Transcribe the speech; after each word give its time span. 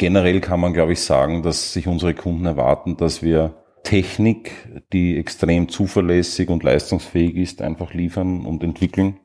generell 0.00 0.40
kann 0.40 0.60
man, 0.60 0.72
glaube 0.72 0.94
ich, 0.94 1.00
sagen, 1.00 1.42
dass 1.42 1.74
sich 1.74 1.86
unsere 1.86 2.14
Kunden 2.14 2.46
erwarten, 2.46 2.96
dass 2.96 3.22
wir 3.22 3.62
Technik, 3.84 4.52
die 4.94 5.18
extrem 5.18 5.68
zuverlässig 5.68 6.48
und 6.48 6.62
leistungsfähig 6.62 7.36
ist, 7.36 7.60
einfach 7.60 7.92
liefern 7.92 8.46
und 8.46 8.62
entwickeln. 8.62 9.20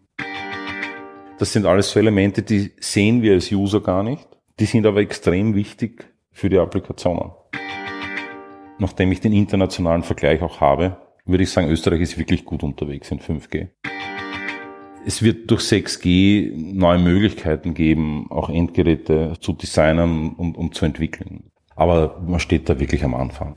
Das 1.39 1.53
sind 1.53 1.65
alles 1.65 1.91
so 1.91 1.99
Elemente, 1.99 2.41
die 2.41 2.73
sehen 2.81 3.21
wir 3.21 3.33
als 3.33 3.53
User 3.53 3.79
gar 3.79 4.03
nicht. 4.03 4.27
Die 4.59 4.65
sind 4.65 4.85
aber 4.85 4.99
extrem 4.99 5.55
wichtig 5.55 6.13
für 6.33 6.49
die 6.49 6.59
Applikationen. 6.59 7.31
Nachdem 8.77 9.13
ich 9.13 9.21
den 9.21 9.31
internationalen 9.31 10.03
Vergleich 10.03 10.41
auch 10.41 10.59
habe, 10.59 10.97
würde 11.25 11.43
ich 11.43 11.51
sagen, 11.51 11.69
Österreich 11.69 12.01
ist 12.01 12.17
wirklich 12.17 12.43
gut 12.43 12.63
unterwegs 12.63 13.09
in 13.11 13.21
5G. 13.21 13.69
Es 15.07 15.21
wird 15.21 15.51
durch 15.51 15.61
6G 15.61 16.51
neue 16.55 16.97
Möglichkeiten 16.97 17.75
geben, 17.75 18.25
auch 18.31 18.49
Endgeräte 18.49 19.33
zu 19.39 19.53
designen 19.53 20.33
und, 20.33 20.57
und 20.57 20.73
zu 20.73 20.83
entwickeln. 20.83 21.51
Aber 21.75 22.19
man 22.25 22.39
steht 22.39 22.67
da 22.69 22.79
wirklich 22.79 23.03
am 23.03 23.13
Anfang. 23.13 23.55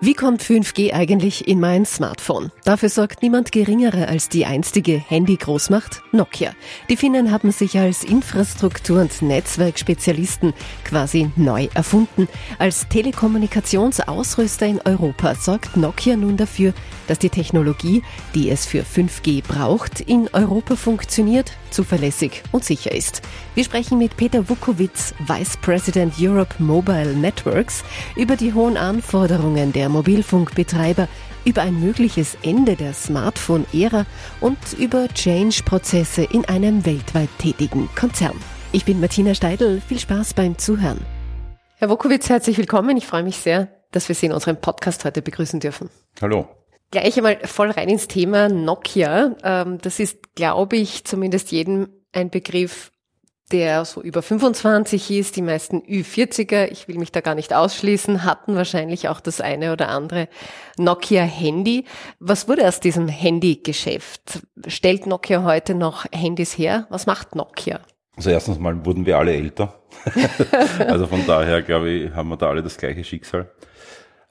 Wie 0.00 0.14
kommt 0.14 0.44
5G 0.44 0.92
eigentlich 0.92 1.48
in 1.48 1.58
mein 1.58 1.84
Smartphone? 1.84 2.52
Dafür 2.64 2.88
sorgt 2.88 3.20
niemand 3.20 3.50
geringere 3.50 4.06
als 4.06 4.28
die 4.28 4.46
einstige 4.46 4.92
Handy-Großmacht 4.96 6.02
Nokia. 6.12 6.52
Die 6.88 6.96
Finnen 6.96 7.32
haben 7.32 7.50
sich 7.50 7.76
als 7.80 8.04
Infrastruktur- 8.04 9.00
und 9.00 9.22
Netzwerkspezialisten 9.22 10.54
quasi 10.84 11.32
neu 11.34 11.66
erfunden. 11.74 12.28
Als 12.60 12.86
Telekommunikationsausrüster 12.86 14.66
in 14.66 14.80
Europa 14.84 15.34
sorgt 15.34 15.76
Nokia 15.76 16.14
nun 16.14 16.36
dafür, 16.36 16.74
dass 17.08 17.18
die 17.18 17.30
Technologie, 17.30 18.04
die 18.36 18.50
es 18.50 18.66
für 18.66 18.84
5G 18.84 19.42
braucht, 19.42 20.00
in 20.00 20.28
Europa 20.32 20.76
funktioniert, 20.76 21.50
zuverlässig 21.70 22.44
und 22.52 22.64
sicher 22.64 22.92
ist. 22.92 23.22
Wir 23.56 23.64
sprechen 23.64 23.98
mit 23.98 24.16
Peter 24.16 24.48
Wukowitz, 24.48 25.12
Vice 25.26 25.56
President 25.56 26.14
Europe 26.20 26.54
Mobile 26.60 27.14
Networks, 27.14 27.82
über 28.14 28.36
die 28.36 28.54
hohen 28.54 28.76
Anforderungen 28.76 29.72
der 29.72 29.87
Mobilfunkbetreiber, 29.88 31.08
über 31.44 31.62
ein 31.62 31.80
mögliches 31.80 32.36
Ende 32.42 32.76
der 32.76 32.92
Smartphone-Ära 32.92 34.06
und 34.40 34.58
über 34.78 35.08
Change-Prozesse 35.08 36.24
in 36.24 36.44
einem 36.44 36.84
weltweit 36.84 37.30
tätigen 37.38 37.88
Konzern. 37.94 38.36
Ich 38.72 38.84
bin 38.84 39.00
Martina 39.00 39.34
Steidl. 39.34 39.80
Viel 39.80 39.98
Spaß 39.98 40.34
beim 40.34 40.58
Zuhören. 40.58 41.00
Herr 41.76 41.88
Wokowitz, 41.88 42.28
herzlich 42.28 42.58
willkommen. 42.58 42.96
Ich 42.96 43.06
freue 43.06 43.22
mich 43.22 43.36
sehr, 43.36 43.68
dass 43.92 44.08
wir 44.08 44.14
Sie 44.14 44.26
in 44.26 44.32
unserem 44.32 44.60
Podcast 44.60 45.04
heute 45.04 45.22
begrüßen 45.22 45.60
dürfen. 45.60 45.88
Hallo. 46.20 46.48
Gleich 46.90 47.16
einmal 47.16 47.38
voll 47.44 47.70
rein 47.70 47.88
ins 47.88 48.08
Thema 48.08 48.48
Nokia. 48.48 49.36
Ähm, 49.42 49.78
das 49.80 50.00
ist, 50.00 50.34
glaube 50.34 50.76
ich, 50.76 51.04
zumindest 51.04 51.50
jedem 51.50 51.88
ein 52.12 52.30
Begriff, 52.30 52.90
der 53.52 53.84
so 53.84 54.02
über 54.02 54.22
25 54.22 55.10
ist. 55.10 55.36
Die 55.36 55.42
meisten 55.42 55.80
Ü40er, 55.80 56.66
ich 56.70 56.88
will 56.88 56.98
mich 56.98 57.12
da 57.12 57.20
gar 57.20 57.34
nicht 57.34 57.54
ausschließen, 57.54 58.24
hatten 58.24 58.54
wahrscheinlich 58.56 59.08
auch 59.08 59.20
das 59.20 59.40
eine 59.40 59.72
oder 59.72 59.88
andere 59.88 60.28
Nokia-Handy. 60.76 61.84
Was 62.20 62.48
wurde 62.48 62.66
aus 62.66 62.80
diesem 62.80 63.08
Handy-Geschäft? 63.08 64.40
Stellt 64.66 65.06
Nokia 65.06 65.44
heute 65.44 65.74
noch 65.74 66.06
Handys 66.12 66.56
her? 66.56 66.86
Was 66.90 67.06
macht 67.06 67.34
Nokia? 67.34 67.80
Also 68.16 68.30
erstens 68.30 68.58
mal 68.58 68.84
wurden 68.84 69.06
wir 69.06 69.16
alle 69.16 69.32
älter. 69.32 69.80
also 70.86 71.06
von 71.06 71.24
daher, 71.26 71.62
glaube 71.62 71.90
ich, 71.90 72.12
haben 72.12 72.28
wir 72.28 72.36
da 72.36 72.48
alle 72.48 72.62
das 72.62 72.76
gleiche 72.76 73.04
Schicksal. 73.04 73.50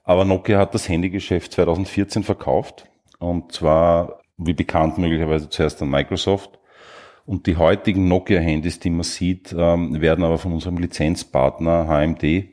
Aber 0.04 0.26
Nokia 0.26 0.60
hat 0.60 0.74
das 0.74 0.88
Handygeschäft 0.88 1.54
2014 1.54 2.24
verkauft. 2.24 2.86
Und 3.20 3.52
zwar, 3.52 4.20
wie 4.38 4.54
bekannt, 4.54 4.98
möglicherweise 4.98 5.50
zuerst 5.50 5.82
an 5.82 5.90
Microsoft. 5.90 6.57
Und 7.28 7.46
die 7.46 7.58
heutigen 7.58 8.08
Nokia-Handys, 8.08 8.80
die 8.80 8.90
man 8.90 9.04
sieht, 9.04 9.54
ähm, 9.56 10.00
werden 10.00 10.24
aber 10.24 10.38
von 10.38 10.54
unserem 10.54 10.78
Lizenzpartner 10.78 11.86
HMD 11.86 12.24
äh, 12.24 12.46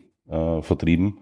vertrieben, 0.63 1.21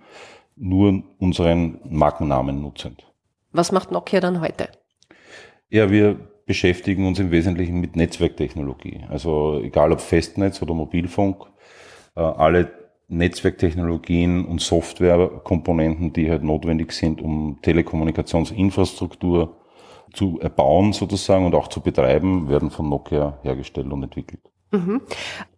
nur 0.56 1.02
unseren 1.18 1.78
Markennamen 1.84 2.62
nutzend. 2.62 3.06
Was 3.52 3.70
macht 3.70 3.92
Nokia 3.92 4.20
dann 4.20 4.40
heute? 4.40 4.70
Ja, 5.68 5.90
wir 5.90 6.18
beschäftigen 6.46 7.06
uns 7.06 7.18
im 7.18 7.30
Wesentlichen 7.30 7.78
mit 7.78 7.94
Netzwerktechnologie. 7.94 9.04
Also 9.10 9.60
egal 9.62 9.92
ob 9.92 10.00
Festnetz 10.00 10.62
oder 10.62 10.72
Mobilfunk, 10.72 11.44
äh, 12.16 12.22
alle 12.22 12.72
Netzwerktechnologien 13.08 14.46
und 14.46 14.62
Softwarekomponenten, 14.62 16.14
die 16.14 16.30
halt 16.30 16.42
notwendig 16.42 16.92
sind, 16.92 17.20
um 17.20 17.58
Telekommunikationsinfrastruktur 17.60 19.58
zu 20.12 20.38
erbauen 20.40 20.92
sozusagen 20.92 21.46
und 21.46 21.54
auch 21.54 21.68
zu 21.68 21.80
betreiben, 21.80 22.48
werden 22.48 22.70
von 22.70 22.88
Nokia 22.88 23.38
hergestellt 23.42 23.90
und 23.90 24.02
entwickelt. 24.02 24.40
Mhm. 24.70 25.00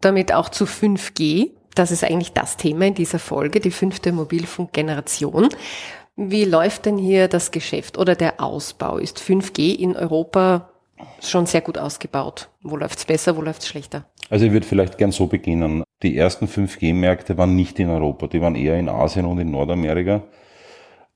Damit 0.00 0.32
auch 0.32 0.48
zu 0.48 0.64
5G. 0.64 1.50
Das 1.74 1.90
ist 1.90 2.04
eigentlich 2.04 2.32
das 2.32 2.56
Thema 2.56 2.86
in 2.86 2.94
dieser 2.94 3.18
Folge, 3.18 3.60
die 3.60 3.70
fünfte 3.70 4.12
Mobilfunkgeneration. 4.12 5.48
Wie 6.16 6.44
läuft 6.44 6.86
denn 6.86 6.98
hier 6.98 7.26
das 7.26 7.50
Geschäft 7.50 7.98
oder 7.98 8.14
der 8.14 8.40
Ausbau? 8.40 8.98
Ist 8.98 9.18
5G 9.18 9.74
in 9.76 9.96
Europa 9.96 10.70
schon 11.20 11.46
sehr 11.46 11.60
gut 11.60 11.78
ausgebaut? 11.78 12.50
Wo 12.62 12.76
läuft's 12.76 13.04
besser, 13.04 13.36
wo 13.36 13.42
läuft's 13.42 13.66
schlechter? 13.66 14.04
Also 14.30 14.46
ich 14.46 14.52
würde 14.52 14.66
vielleicht 14.66 14.98
gern 14.98 15.10
so 15.10 15.26
beginnen. 15.26 15.82
Die 16.02 16.16
ersten 16.16 16.46
5G-Märkte 16.46 17.36
waren 17.36 17.56
nicht 17.56 17.78
in 17.78 17.90
Europa, 17.90 18.28
die 18.28 18.40
waren 18.40 18.54
eher 18.54 18.78
in 18.78 18.88
Asien 18.88 19.26
und 19.26 19.38
in 19.38 19.50
Nordamerika. 19.50 20.22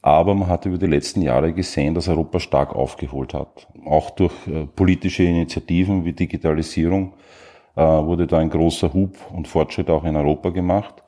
Aber 0.01 0.35
man 0.35 0.49
hat 0.49 0.65
über 0.65 0.79
die 0.79 0.87
letzten 0.87 1.23
Jahre 1.23 1.53
gesehen, 1.53 1.95
dass 1.95 2.09
Europa 2.09 2.39
stark 2.39 2.75
aufgeholt 2.75 3.35
hat. 3.35 3.67
Auch 3.85 4.11
durch 4.11 4.35
äh, 4.47 4.67
politische 4.67 5.25
Initiativen 5.25 6.05
wie 6.05 6.13
Digitalisierung 6.13 7.15
äh, 7.75 7.83
wurde 7.83 8.27
da 8.27 8.39
ein 8.39 8.51
großer 8.51 8.93
Hub 8.95 9.17
und 9.33 9.49
Fortschritt 9.49 9.91
auch 9.91 10.05
in 10.05 10.17
Europa 10.17 10.51
gemacht. 10.51 11.03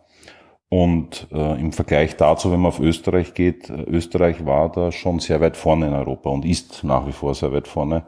Und 0.69 1.27
äh, 1.33 1.61
im 1.61 1.73
Vergleich 1.73 2.17
dazu, 2.17 2.53
wenn 2.53 2.61
man 2.61 2.69
auf 2.69 2.79
Österreich 2.79 3.35
geht, 3.35 3.71
Österreich 3.71 4.47
war 4.47 4.71
da 4.71 4.93
schon 4.93 5.19
sehr 5.19 5.41
weit 5.41 5.57
vorne 5.57 5.89
in 5.89 5.93
Europa 5.93 6.31
und 6.31 6.45
ist 6.45 6.85
nach 6.85 7.07
wie 7.09 7.13
vor 7.13 7.35
sehr 7.35 7.53
weit 7.53 7.67
vorne. 7.67 8.07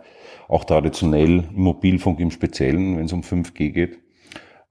Auch 0.48 0.64
traditionell 0.64 1.44
im 1.54 1.62
Mobilfunk 1.62 2.20
im 2.20 2.30
Speziellen, 2.30 2.98
wenn 2.98 3.06
es 3.06 3.12
um 3.12 3.22
5G 3.22 3.70
geht. 3.70 3.98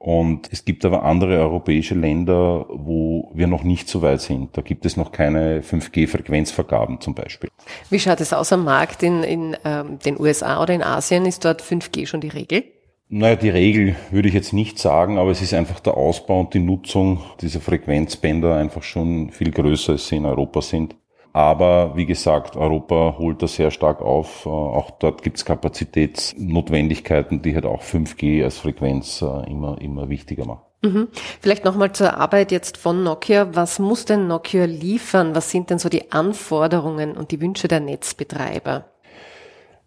Und 0.03 0.49
es 0.51 0.65
gibt 0.65 0.83
aber 0.83 1.03
andere 1.03 1.37
europäische 1.37 1.93
Länder, 1.93 2.65
wo 2.69 3.29
wir 3.35 3.45
noch 3.45 3.63
nicht 3.63 3.87
so 3.87 4.01
weit 4.01 4.19
sind. 4.19 4.57
Da 4.57 4.63
gibt 4.63 4.83
es 4.87 4.97
noch 4.97 5.11
keine 5.11 5.61
5G-Frequenzvergaben 5.61 6.99
zum 7.01 7.13
Beispiel. 7.13 7.51
Wie 7.91 7.99
schaut 7.99 8.19
es 8.19 8.33
aus 8.33 8.51
am 8.51 8.63
Markt 8.63 9.03
in, 9.03 9.21
in 9.21 9.57
ähm, 9.63 9.99
den 9.99 10.19
USA 10.19 10.59
oder 10.59 10.73
in 10.73 10.81
Asien? 10.81 11.27
Ist 11.27 11.45
dort 11.45 11.61
5G 11.61 12.07
schon 12.07 12.19
die 12.19 12.29
Regel? 12.29 12.63
Naja, 13.09 13.35
die 13.35 13.49
Regel 13.49 13.95
würde 14.09 14.27
ich 14.27 14.33
jetzt 14.33 14.53
nicht 14.53 14.79
sagen, 14.79 15.19
aber 15.19 15.29
es 15.29 15.43
ist 15.43 15.53
einfach 15.53 15.79
der 15.79 15.95
Ausbau 15.95 16.39
und 16.39 16.55
die 16.55 16.59
Nutzung 16.59 17.21
dieser 17.39 17.61
Frequenzbänder 17.61 18.55
einfach 18.55 18.81
schon 18.81 19.29
viel 19.29 19.51
größer, 19.51 19.91
als 19.91 20.07
sie 20.07 20.15
in 20.15 20.25
Europa 20.25 20.63
sind. 20.63 20.95
Aber 21.33 21.95
wie 21.95 22.05
gesagt, 22.05 22.57
Europa 22.57 23.15
holt 23.17 23.41
das 23.41 23.55
sehr 23.55 23.71
stark 23.71 24.01
auf. 24.01 24.45
Äh, 24.45 24.49
auch 24.49 24.91
dort 24.91 25.23
gibt 25.23 25.37
es 25.37 25.45
Kapazitätsnotwendigkeiten, 25.45 27.41
die 27.41 27.55
halt 27.55 27.65
auch 27.65 27.83
5G 27.83 28.43
als 28.43 28.57
Frequenz 28.57 29.21
äh, 29.21 29.49
immer, 29.49 29.79
immer 29.79 30.09
wichtiger 30.09 30.45
machen. 30.45 30.61
Mhm. 30.83 31.07
Vielleicht 31.39 31.63
nochmal 31.63 31.93
zur 31.93 32.17
Arbeit 32.17 32.51
jetzt 32.51 32.77
von 32.77 33.03
Nokia. 33.03 33.49
Was 33.53 33.79
muss 33.79 34.05
denn 34.05 34.27
Nokia 34.27 34.65
liefern? 34.65 35.35
Was 35.35 35.51
sind 35.51 35.69
denn 35.69 35.79
so 35.79 35.89
die 35.89 36.11
Anforderungen 36.11 37.15
und 37.15 37.31
die 37.31 37.39
Wünsche 37.39 37.67
der 37.67 37.79
Netzbetreiber? 37.79 38.85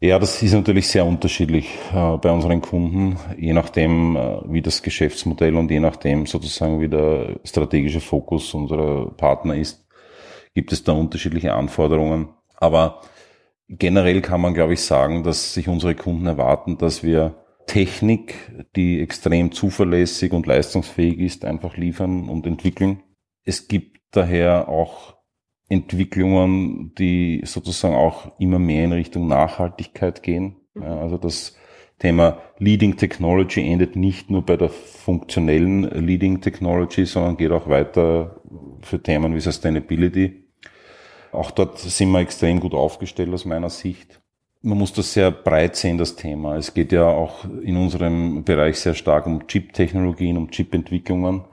Ja, 0.01 0.19
das 0.19 0.43
ist 0.43 0.53
natürlich 0.53 0.89
sehr 0.89 1.07
unterschiedlich 1.07 1.67
äh, 1.95 2.17
bei 2.19 2.31
unseren 2.31 2.61
Kunden, 2.61 3.17
je 3.39 3.55
nachdem, 3.55 4.17
äh, 4.17 4.39
wie 4.47 4.61
das 4.61 4.83
Geschäftsmodell 4.83 5.57
und 5.57 5.71
je 5.71 5.81
nachdem 5.81 6.27
sozusagen, 6.27 6.81
wie 6.81 6.89
der 6.89 7.37
strategische 7.45 8.01
Fokus 8.01 8.53
unserer 8.55 9.11
Partner 9.17 9.55
ist 9.55 9.84
gibt 10.55 10.73
es 10.73 10.85
da 10.85 10.93
unterschiedliche 10.93 11.55
Anforderungen. 11.55 12.29
Aber 12.57 13.01
generell 13.69 14.21
kann 14.21 14.41
man, 14.41 14.55
glaube 14.55 14.75
ich, 14.75 14.81
sagen, 14.81 15.23
dass 15.23 15.55
sich 15.55 15.69
unsere 15.69 15.95
Kunden 15.95 16.27
erwarten, 16.27 16.79
dass 16.79 17.03
wir 17.03 17.45
Technik, 17.67 18.35
die 18.77 19.01
extrem 19.01 19.53
zuverlässig 19.53 20.33
und 20.33 20.47
leistungsfähig 20.47 21.19
ist, 21.19 21.45
einfach 21.45 21.77
liefern 21.77 22.29
und 22.29 22.47
entwickeln. 22.47 23.03
Es 23.45 23.69
gibt 23.69 24.01
daher 24.11 24.69
auch 24.69 25.15
Entwicklungen, 25.69 26.95
die 26.99 27.41
sozusagen 27.45 27.95
auch 27.95 28.39
immer 28.39 28.59
mehr 28.59 28.85
in 28.85 28.93
Richtung 28.93 29.27
Nachhaltigkeit 29.29 30.23
gehen. 30.23 30.57
Also 30.79 31.17
das 31.17 31.57
Thema 31.99 32.39
Leading 32.59 32.97
Technology 32.97 33.67
endet 33.67 33.97
nicht 33.97 34.31
nur 34.31 34.45
bei 34.45 34.57
der 34.57 34.69
funktionellen 34.69 35.85
Leading 35.85 36.43
Technology, 36.43 37.07
sondern 37.07 37.39
geht 37.39 37.51
auch 37.51 37.69
weiter 37.69 38.43
für 38.83 39.03
Themen 39.03 39.35
wie 39.35 39.41
Sustainability. 39.41 40.44
Auch 41.35 41.51
dort 41.51 41.79
sind 41.79 42.11
wir 42.11 42.21
extrem 42.21 42.61
gut 42.61 42.75
aufgestellt 42.75 43.33
aus 43.33 43.45
meiner 43.45 43.71
Sicht. 43.71 44.21
Man 44.63 44.79
muss 44.79 44.93
das 44.93 45.13
sehr 45.13 45.31
breit 45.31 45.77
sehen, 45.77 45.99
das 45.99 46.17
Thema. 46.17 46.57
Es 46.57 46.73
geht 46.73 46.93
ja 46.93 47.07
auch 47.07 47.45
in 47.63 47.77
unserem 47.77 48.45
Bereich 48.45 48.81
sehr 48.81 48.95
stark 48.95 49.27
um 49.27 49.47
Chip-Technologien, 49.47 50.39
um 50.39 50.51
Chip-Entwicklungen. 50.51 51.45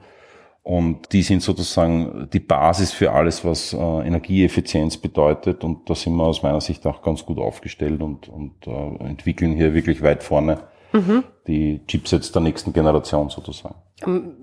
Und 0.62 1.12
die 1.12 1.22
sind 1.22 1.42
sozusagen 1.42 2.28
die 2.32 2.40
Basis 2.40 2.92
für 2.92 3.12
alles, 3.12 3.44
was 3.44 3.72
äh, 3.72 3.76
Energieeffizienz 3.76 4.96
bedeutet. 4.96 5.64
Und 5.64 5.90
da 5.90 5.94
sind 5.94 6.14
wir 6.14 6.24
aus 6.24 6.42
meiner 6.42 6.60
Sicht 6.60 6.86
auch 6.86 7.02
ganz 7.02 7.26
gut 7.26 7.38
aufgestellt 7.38 8.00
und, 8.00 8.28
und 8.28 8.66
äh, 8.66 9.04
entwickeln 9.04 9.54
hier 9.54 9.74
wirklich 9.74 10.02
weit 10.02 10.22
vorne 10.22 10.60
mhm. 10.92 11.24
die 11.46 11.84
Chipsets 11.86 12.30
der 12.32 12.42
nächsten 12.42 12.72
Generation 12.72 13.28
sozusagen. 13.28 13.74
Ähm, 14.06 14.36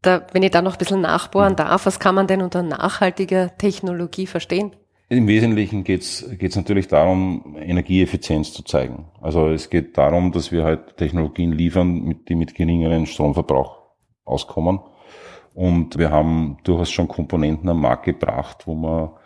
Da, 0.00 0.20
wenn 0.32 0.42
ich 0.42 0.50
da 0.50 0.60
noch 0.60 0.74
ein 0.74 0.78
bisschen 0.78 1.00
nachbohren 1.00 1.56
darf, 1.56 1.86
was 1.86 1.98
kann 1.98 2.14
man 2.14 2.26
denn 2.26 2.42
unter 2.42 2.62
nachhaltiger 2.62 3.56
Technologie 3.56 4.26
verstehen? 4.26 4.76
Im 5.08 5.28
Wesentlichen 5.28 5.84
geht 5.84 6.02
es 6.02 6.56
natürlich 6.56 6.88
darum, 6.88 7.56
Energieeffizienz 7.58 8.52
zu 8.52 8.62
zeigen. 8.62 9.06
Also 9.20 9.48
es 9.48 9.68
geht 9.68 9.98
darum, 9.98 10.32
dass 10.32 10.50
wir 10.50 10.64
halt 10.64 10.96
Technologien 10.96 11.52
liefern, 11.52 12.20
die 12.26 12.34
mit 12.34 12.54
geringeren 12.54 13.06
Stromverbrauch 13.06 13.82
auskommen. 14.24 14.80
Und 15.54 15.98
wir 15.98 16.10
haben 16.10 16.56
durchaus 16.64 16.90
schon 16.90 17.06
Komponenten 17.06 17.68
am 17.68 17.80
Markt 17.80 18.06
gebracht, 18.06 18.66
wo 18.66 18.74
wir 18.74 19.16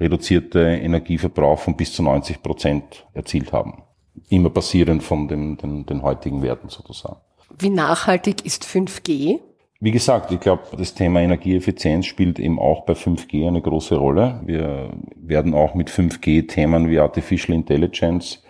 reduzierte 0.00 0.60
Energieverbrauch 0.60 1.58
von 1.58 1.76
bis 1.76 1.92
zu 1.92 2.02
90 2.02 2.42
Prozent 2.42 3.06
erzielt 3.12 3.52
haben. 3.52 3.82
Immer 4.28 4.50
basierend 4.50 5.02
von 5.02 5.28
den, 5.28 5.58
den, 5.58 5.86
den 5.86 6.02
heutigen 6.02 6.42
Werten 6.42 6.70
sozusagen. 6.70 7.20
Wie 7.58 7.70
nachhaltig 7.70 8.44
ist 8.44 8.64
5G? 8.64 9.40
Wie 9.78 9.90
gesagt, 9.90 10.32
ich 10.32 10.40
glaube, 10.40 10.62
das 10.78 10.94
Thema 10.94 11.20
Energieeffizienz 11.20 12.06
spielt 12.06 12.38
eben 12.38 12.58
auch 12.58 12.86
bei 12.86 12.94
5G 12.94 13.46
eine 13.46 13.60
große 13.60 13.96
Rolle. 13.96 14.40
Wir 14.46 14.90
werden 15.16 15.52
auch 15.52 15.74
mit 15.74 15.90
5G 15.90 16.48
Themen 16.48 16.88
wie 16.88 16.98
Artificial 16.98 17.54
Intelligence 17.54 18.42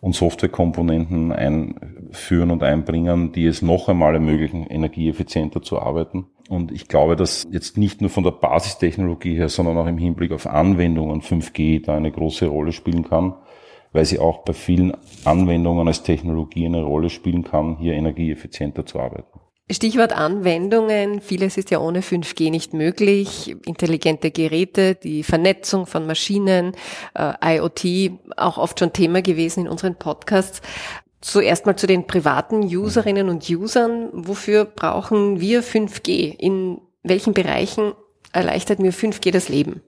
und 0.00 0.16
Softwarekomponenten 0.16 1.30
einführen 1.30 2.50
und 2.50 2.64
einbringen, 2.64 3.30
die 3.30 3.46
es 3.46 3.62
noch 3.62 3.88
einmal 3.88 4.14
ermöglichen, 4.14 4.66
energieeffizienter 4.66 5.62
zu 5.62 5.78
arbeiten. 5.78 6.26
Und 6.48 6.72
ich 6.72 6.88
glaube, 6.88 7.14
dass 7.14 7.46
jetzt 7.52 7.78
nicht 7.78 8.00
nur 8.00 8.10
von 8.10 8.24
der 8.24 8.32
Basistechnologie 8.32 9.36
her, 9.36 9.48
sondern 9.48 9.78
auch 9.78 9.86
im 9.86 9.98
Hinblick 9.98 10.32
auf 10.32 10.48
Anwendungen 10.48 11.22
5G 11.22 11.84
da 11.84 11.96
eine 11.96 12.10
große 12.10 12.48
Rolle 12.48 12.72
spielen 12.72 13.08
kann, 13.08 13.36
weil 13.92 14.04
sie 14.04 14.18
auch 14.18 14.38
bei 14.38 14.52
vielen 14.52 14.92
Anwendungen 15.24 15.86
als 15.86 16.02
Technologie 16.02 16.66
eine 16.66 16.82
Rolle 16.82 17.08
spielen 17.08 17.44
kann, 17.44 17.76
hier 17.76 17.92
energieeffizienter 17.92 18.84
zu 18.84 18.98
arbeiten. 18.98 19.38
Stichwort 19.70 20.12
Anwendungen. 20.12 21.20
Vieles 21.20 21.56
ist 21.56 21.70
ja 21.70 21.78
ohne 21.78 22.00
5G 22.00 22.50
nicht 22.50 22.74
möglich. 22.74 23.56
Intelligente 23.64 24.30
Geräte, 24.30 24.94
die 24.96 25.22
Vernetzung 25.22 25.86
von 25.86 26.06
Maschinen, 26.06 26.74
äh, 27.14 27.56
IoT, 27.56 28.18
auch 28.36 28.58
oft 28.58 28.78
schon 28.78 28.92
Thema 28.92 29.22
gewesen 29.22 29.60
in 29.60 29.68
unseren 29.68 29.94
Podcasts. 29.94 30.60
Zuerst 31.20 31.66
mal 31.66 31.76
zu 31.76 31.86
den 31.86 32.06
privaten 32.06 32.62
Userinnen 32.64 33.28
und 33.28 33.48
Usern. 33.48 34.10
Wofür 34.12 34.64
brauchen 34.64 35.40
wir 35.40 35.62
5G? 35.62 36.34
In 36.36 36.80
welchen 37.04 37.32
Bereichen 37.32 37.92
erleichtert 38.32 38.80
mir 38.80 38.92
5G 38.92 39.30
das 39.30 39.48
Leben? 39.48 39.82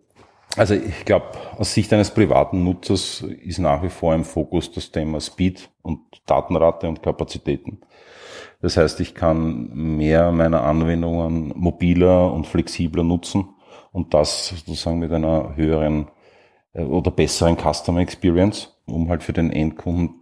Also 0.56 0.74
ich 0.74 1.04
glaube, 1.04 1.26
aus 1.56 1.74
Sicht 1.74 1.92
eines 1.92 2.12
privaten 2.12 2.62
Nutzers 2.62 3.22
ist 3.22 3.58
nach 3.58 3.82
wie 3.82 3.88
vor 3.88 4.14
im 4.14 4.24
Fokus 4.24 4.70
das 4.70 4.92
Thema 4.92 5.20
Speed 5.20 5.68
und 5.82 6.00
Datenrate 6.26 6.88
und 6.88 7.02
Kapazitäten. 7.02 7.80
Das 8.64 8.78
heißt, 8.78 8.98
ich 9.00 9.14
kann 9.14 9.68
mehr 9.74 10.32
meiner 10.32 10.62
Anwendungen 10.62 11.52
mobiler 11.54 12.32
und 12.32 12.46
flexibler 12.46 13.04
nutzen 13.04 13.44
und 13.92 14.14
das 14.14 14.48
sozusagen 14.48 15.00
mit 15.00 15.12
einer 15.12 15.54
höheren 15.54 16.06
äh, 16.72 16.82
oder 16.82 17.10
besseren 17.10 17.58
Customer 17.58 18.00
Experience, 18.00 18.74
um 18.86 19.10
halt 19.10 19.22
für 19.22 19.34
den 19.34 19.50
Endkunden 19.50 20.14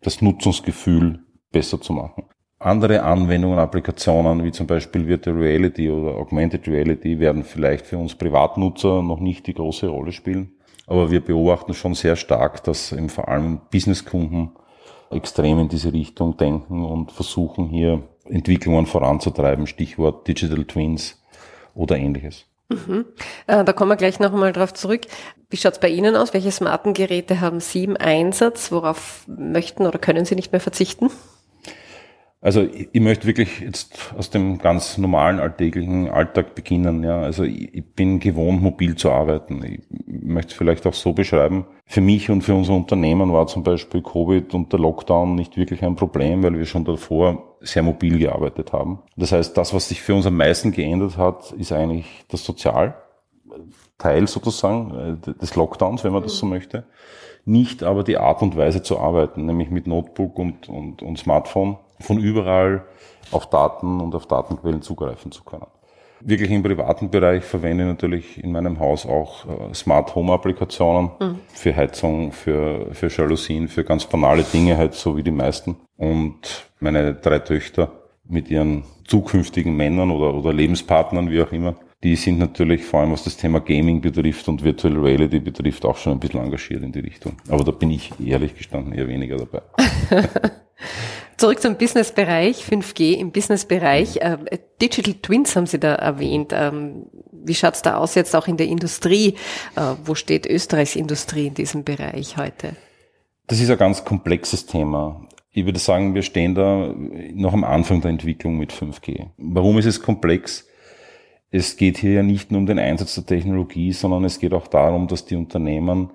das 0.00 0.22
Nutzungsgefühl 0.22 1.26
besser 1.52 1.78
zu 1.78 1.92
machen. 1.92 2.24
Andere 2.58 3.02
Anwendungen, 3.02 3.58
Applikationen 3.58 4.44
wie 4.44 4.52
zum 4.52 4.66
Beispiel 4.66 5.06
Virtual 5.06 5.36
Reality 5.36 5.90
oder 5.90 6.16
Augmented 6.16 6.66
Reality 6.68 7.20
werden 7.20 7.44
vielleicht 7.44 7.84
für 7.84 7.98
uns 7.98 8.14
Privatnutzer 8.14 9.02
noch 9.02 9.20
nicht 9.20 9.46
die 9.46 9.52
große 9.52 9.88
Rolle 9.88 10.12
spielen. 10.12 10.52
Aber 10.86 11.10
wir 11.10 11.20
beobachten 11.20 11.74
schon 11.74 11.92
sehr 11.92 12.16
stark, 12.16 12.64
dass 12.64 12.92
eben 12.92 13.10
vor 13.10 13.28
allem 13.28 13.60
Businesskunden 13.70 14.52
extrem 15.10 15.58
in 15.58 15.68
diese 15.68 15.92
Richtung 15.92 16.36
denken 16.36 16.84
und 16.84 17.12
versuchen 17.12 17.66
hier 17.66 18.02
Entwicklungen 18.24 18.86
voranzutreiben, 18.86 19.66
Stichwort 19.66 20.26
Digital 20.28 20.64
Twins 20.64 21.20
oder 21.74 21.96
ähnliches. 21.96 22.46
Mhm. 22.68 23.06
Äh, 23.48 23.64
da 23.64 23.72
kommen 23.72 23.90
wir 23.90 23.96
gleich 23.96 24.20
nochmal 24.20 24.52
drauf 24.52 24.72
zurück. 24.72 25.02
Wie 25.48 25.56
schaut's 25.56 25.80
bei 25.80 25.88
Ihnen 25.88 26.14
aus? 26.14 26.32
Welche 26.32 26.52
smarten 26.52 26.94
Geräte 26.94 27.40
haben 27.40 27.58
Sie 27.58 27.82
im 27.82 27.96
Einsatz? 27.96 28.70
Worauf 28.70 29.24
möchten 29.26 29.86
oder 29.86 29.98
können 29.98 30.24
Sie 30.24 30.36
nicht 30.36 30.52
mehr 30.52 30.60
verzichten? 30.60 31.10
Also 32.42 32.62
ich, 32.62 32.88
ich, 32.92 33.00
möchte 33.02 33.26
wirklich 33.26 33.60
jetzt 33.60 34.14
aus 34.16 34.30
dem 34.30 34.56
ganz 34.58 34.96
normalen 34.96 35.40
alltäglichen 35.40 36.08
Alltag 36.08 36.54
beginnen. 36.54 37.04
Ja, 37.04 37.20
also 37.20 37.44
ich, 37.44 37.74
ich 37.74 37.84
bin 37.84 38.18
gewohnt, 38.18 38.62
mobil 38.62 38.96
zu 38.96 39.10
arbeiten. 39.10 39.62
Ich 39.62 39.82
möchte 40.06 40.52
es 40.52 40.56
vielleicht 40.56 40.86
auch 40.86 40.94
so 40.94 41.12
beschreiben. 41.12 41.66
Für 41.84 42.00
mich 42.00 42.30
und 42.30 42.40
für 42.40 42.54
unser 42.54 42.72
Unternehmen 42.72 43.30
war 43.32 43.46
zum 43.46 43.62
Beispiel 43.62 44.02
Covid 44.02 44.54
und 44.54 44.72
der 44.72 44.80
Lockdown 44.80 45.34
nicht 45.34 45.58
wirklich 45.58 45.84
ein 45.84 45.96
Problem, 45.96 46.42
weil 46.42 46.56
wir 46.56 46.64
schon 46.64 46.86
davor 46.86 47.56
sehr 47.60 47.82
mobil 47.82 48.18
gearbeitet 48.18 48.72
haben. 48.72 49.00
Das 49.16 49.32
heißt, 49.32 49.54
das, 49.58 49.74
was 49.74 49.88
sich 49.88 50.00
für 50.00 50.14
uns 50.14 50.24
am 50.24 50.36
meisten 50.36 50.72
geändert 50.72 51.18
hat, 51.18 51.52
ist 51.52 51.72
eigentlich 51.72 52.06
das 52.28 52.42
Sozialteil 52.42 52.94
sozusagen 54.24 55.20
äh, 55.28 55.32
des 55.34 55.56
Lockdowns, 55.56 56.04
wenn 56.04 56.12
man 56.12 56.22
das 56.22 56.38
so 56.38 56.46
möchte. 56.46 56.84
Nicht 57.44 57.82
aber 57.82 58.02
die 58.02 58.16
Art 58.16 58.40
und 58.40 58.56
Weise 58.56 58.82
zu 58.82 58.98
arbeiten, 58.98 59.44
nämlich 59.44 59.68
mit 59.68 59.86
Notebook 59.86 60.38
und, 60.38 60.70
und, 60.70 61.02
und 61.02 61.18
Smartphone 61.18 61.76
von 62.00 62.18
überall 62.18 62.84
auf 63.30 63.48
Daten 63.48 64.00
und 64.00 64.14
auf 64.14 64.26
Datenquellen 64.26 64.82
zugreifen 64.82 65.32
zu 65.32 65.44
können. 65.44 65.66
Wirklich 66.22 66.50
im 66.50 66.62
privaten 66.62 67.10
Bereich 67.10 67.44
verwende 67.44 67.84
ich 67.84 67.88
natürlich 67.88 68.44
in 68.44 68.52
meinem 68.52 68.78
Haus 68.78 69.06
auch 69.06 69.46
äh, 69.46 69.74
Smart 69.74 70.14
Home 70.14 70.32
Applikationen 70.34 71.10
mhm. 71.18 71.38
für 71.48 71.74
Heizung, 71.74 72.32
für, 72.32 72.88
für 72.92 73.08
Jalousien, 73.08 73.68
für 73.68 73.84
ganz 73.84 74.04
banale 74.04 74.42
Dinge 74.42 74.76
halt 74.76 74.94
so 74.94 75.16
wie 75.16 75.22
die 75.22 75.30
meisten. 75.30 75.76
Und 75.96 76.66
meine 76.78 77.14
drei 77.14 77.38
Töchter 77.38 77.92
mit 78.28 78.50
ihren 78.50 78.84
zukünftigen 79.06 79.74
Männern 79.74 80.10
oder, 80.10 80.34
oder 80.34 80.52
Lebenspartnern, 80.52 81.30
wie 81.30 81.42
auch 81.42 81.52
immer, 81.52 81.74
die 82.02 82.16
sind 82.16 82.38
natürlich 82.38 82.84
vor 82.84 83.00
allem 83.00 83.12
was 83.12 83.24
das 83.24 83.36
Thema 83.36 83.60
Gaming 83.60 84.00
betrifft 84.00 84.48
und 84.48 84.62
Virtual 84.62 84.96
Reality 84.98 85.40
betrifft 85.40 85.84
auch 85.84 85.96
schon 85.96 86.12
ein 86.12 86.20
bisschen 86.20 86.40
engagiert 86.40 86.82
in 86.82 86.92
die 86.92 87.00
Richtung. 87.00 87.36
Aber 87.48 87.64
da 87.64 87.72
bin 87.72 87.90
ich 87.90 88.12
ehrlich 88.24 88.56
gestanden 88.56 88.92
eher 88.92 89.08
weniger 89.08 89.36
dabei. 89.36 89.62
Zurück 91.40 91.62
zum 91.62 91.76
Businessbereich, 91.76 92.64
5G 92.64 93.14
im 93.14 93.30
Businessbereich. 93.32 94.18
Ähm, 94.20 94.40
Digital 94.82 95.14
Twins 95.22 95.56
haben 95.56 95.64
Sie 95.64 95.80
da 95.80 95.94
erwähnt. 95.94 96.52
Ähm, 96.54 97.06
wie 97.32 97.54
schaut's 97.54 97.80
da 97.80 97.96
aus 97.96 98.14
jetzt 98.14 98.36
auch 98.36 98.46
in 98.46 98.58
der 98.58 98.66
Industrie? 98.66 99.36
Äh, 99.74 99.94
wo 100.04 100.14
steht 100.14 100.44
Österreichs 100.44 100.96
Industrie 100.96 101.46
in 101.46 101.54
diesem 101.54 101.82
Bereich 101.82 102.36
heute? 102.36 102.76
Das 103.46 103.58
ist 103.58 103.70
ein 103.70 103.78
ganz 103.78 104.04
komplexes 104.04 104.66
Thema. 104.66 105.26
Ich 105.50 105.64
würde 105.64 105.78
sagen, 105.78 106.14
wir 106.14 106.20
stehen 106.20 106.54
da 106.54 106.92
noch 107.32 107.54
am 107.54 107.64
Anfang 107.64 108.02
der 108.02 108.10
Entwicklung 108.10 108.58
mit 108.58 108.70
5G. 108.70 109.28
Warum 109.38 109.78
ist 109.78 109.86
es 109.86 110.02
komplex? 110.02 110.68
Es 111.50 111.78
geht 111.78 111.96
hier 111.96 112.12
ja 112.12 112.22
nicht 112.22 112.50
nur 112.50 112.60
um 112.60 112.66
den 112.66 112.78
Einsatz 112.78 113.14
der 113.14 113.24
Technologie, 113.24 113.94
sondern 113.94 114.24
es 114.24 114.40
geht 114.40 114.52
auch 114.52 114.66
darum, 114.66 115.08
dass 115.08 115.24
die 115.24 115.36
Unternehmen 115.36 116.10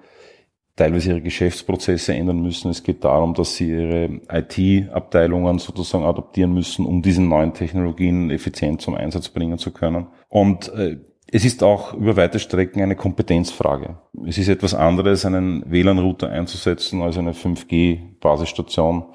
teilweise 0.75 1.11
ihre 1.11 1.21
Geschäftsprozesse 1.21 2.13
ändern 2.13 2.41
müssen. 2.41 2.69
Es 2.69 2.83
geht 2.83 3.03
darum, 3.03 3.33
dass 3.33 3.55
sie 3.55 3.69
ihre 3.69 4.19
IT-Abteilungen 4.29 5.59
sozusagen 5.59 6.03
adaptieren 6.03 6.53
müssen, 6.53 6.85
um 6.85 7.01
diese 7.01 7.21
neuen 7.21 7.53
Technologien 7.53 8.29
effizient 8.29 8.81
zum 8.81 8.95
Einsatz 8.95 9.29
bringen 9.29 9.57
zu 9.57 9.71
können. 9.71 10.07
Und 10.27 10.73
äh, 10.73 10.97
es 11.31 11.43
ist 11.43 11.63
auch 11.63 11.93
über 11.93 12.15
weite 12.17 12.39
Strecken 12.39 12.81
eine 12.81 12.95
Kompetenzfrage. 12.95 13.97
Es 14.27 14.37
ist 14.37 14.47
etwas 14.47 14.73
anderes, 14.73 15.25
einen 15.25 15.63
WLAN-Router 15.69 16.29
einzusetzen, 16.29 17.01
als 17.01 17.17
eine 17.17 17.31
5G-Basisstation 17.31 19.05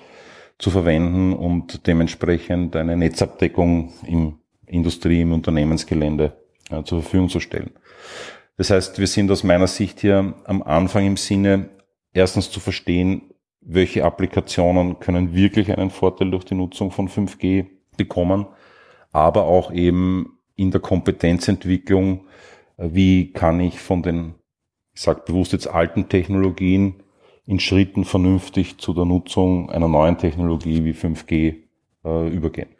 zu 0.58 0.70
verwenden 0.70 1.32
und 1.32 1.86
dementsprechend 1.86 2.74
eine 2.76 2.96
Netzabdeckung 2.96 3.92
im 4.06 4.38
Industrie, 4.66 5.22
im 5.22 5.32
Unternehmensgelände 5.32 6.32
äh, 6.70 6.82
zur 6.84 7.02
Verfügung 7.02 7.28
zu 7.28 7.40
stellen. 7.40 7.70
Das 8.56 8.70
heißt, 8.70 8.98
wir 8.98 9.06
sind 9.06 9.30
aus 9.30 9.44
meiner 9.44 9.66
Sicht 9.66 10.00
hier 10.00 10.34
am 10.44 10.62
Anfang 10.62 11.06
im 11.06 11.16
Sinne, 11.16 11.70
erstens 12.12 12.50
zu 12.50 12.60
verstehen, 12.60 13.30
welche 13.60 14.04
Applikationen 14.04 15.00
können 15.00 15.34
wirklich 15.34 15.76
einen 15.76 15.90
Vorteil 15.90 16.30
durch 16.30 16.44
die 16.44 16.54
Nutzung 16.54 16.90
von 16.90 17.08
5G 17.08 17.66
bekommen, 17.96 18.46
aber 19.12 19.44
auch 19.44 19.72
eben 19.72 20.38
in 20.56 20.70
der 20.70 20.80
Kompetenzentwicklung, 20.80 22.26
wie 22.76 23.32
kann 23.32 23.60
ich 23.60 23.80
von 23.80 24.02
den, 24.02 24.34
ich 24.94 25.02
sage 25.02 25.22
bewusst 25.26 25.52
jetzt 25.52 25.66
alten 25.66 26.08
Technologien 26.08 27.02
in 27.46 27.60
Schritten 27.60 28.04
vernünftig 28.04 28.78
zu 28.78 28.94
der 28.94 29.04
Nutzung 29.04 29.70
einer 29.70 29.88
neuen 29.88 30.18
Technologie 30.18 30.84
wie 30.84 30.92
5G 30.92 31.56
äh, 32.04 32.28
übergehen. 32.28 32.70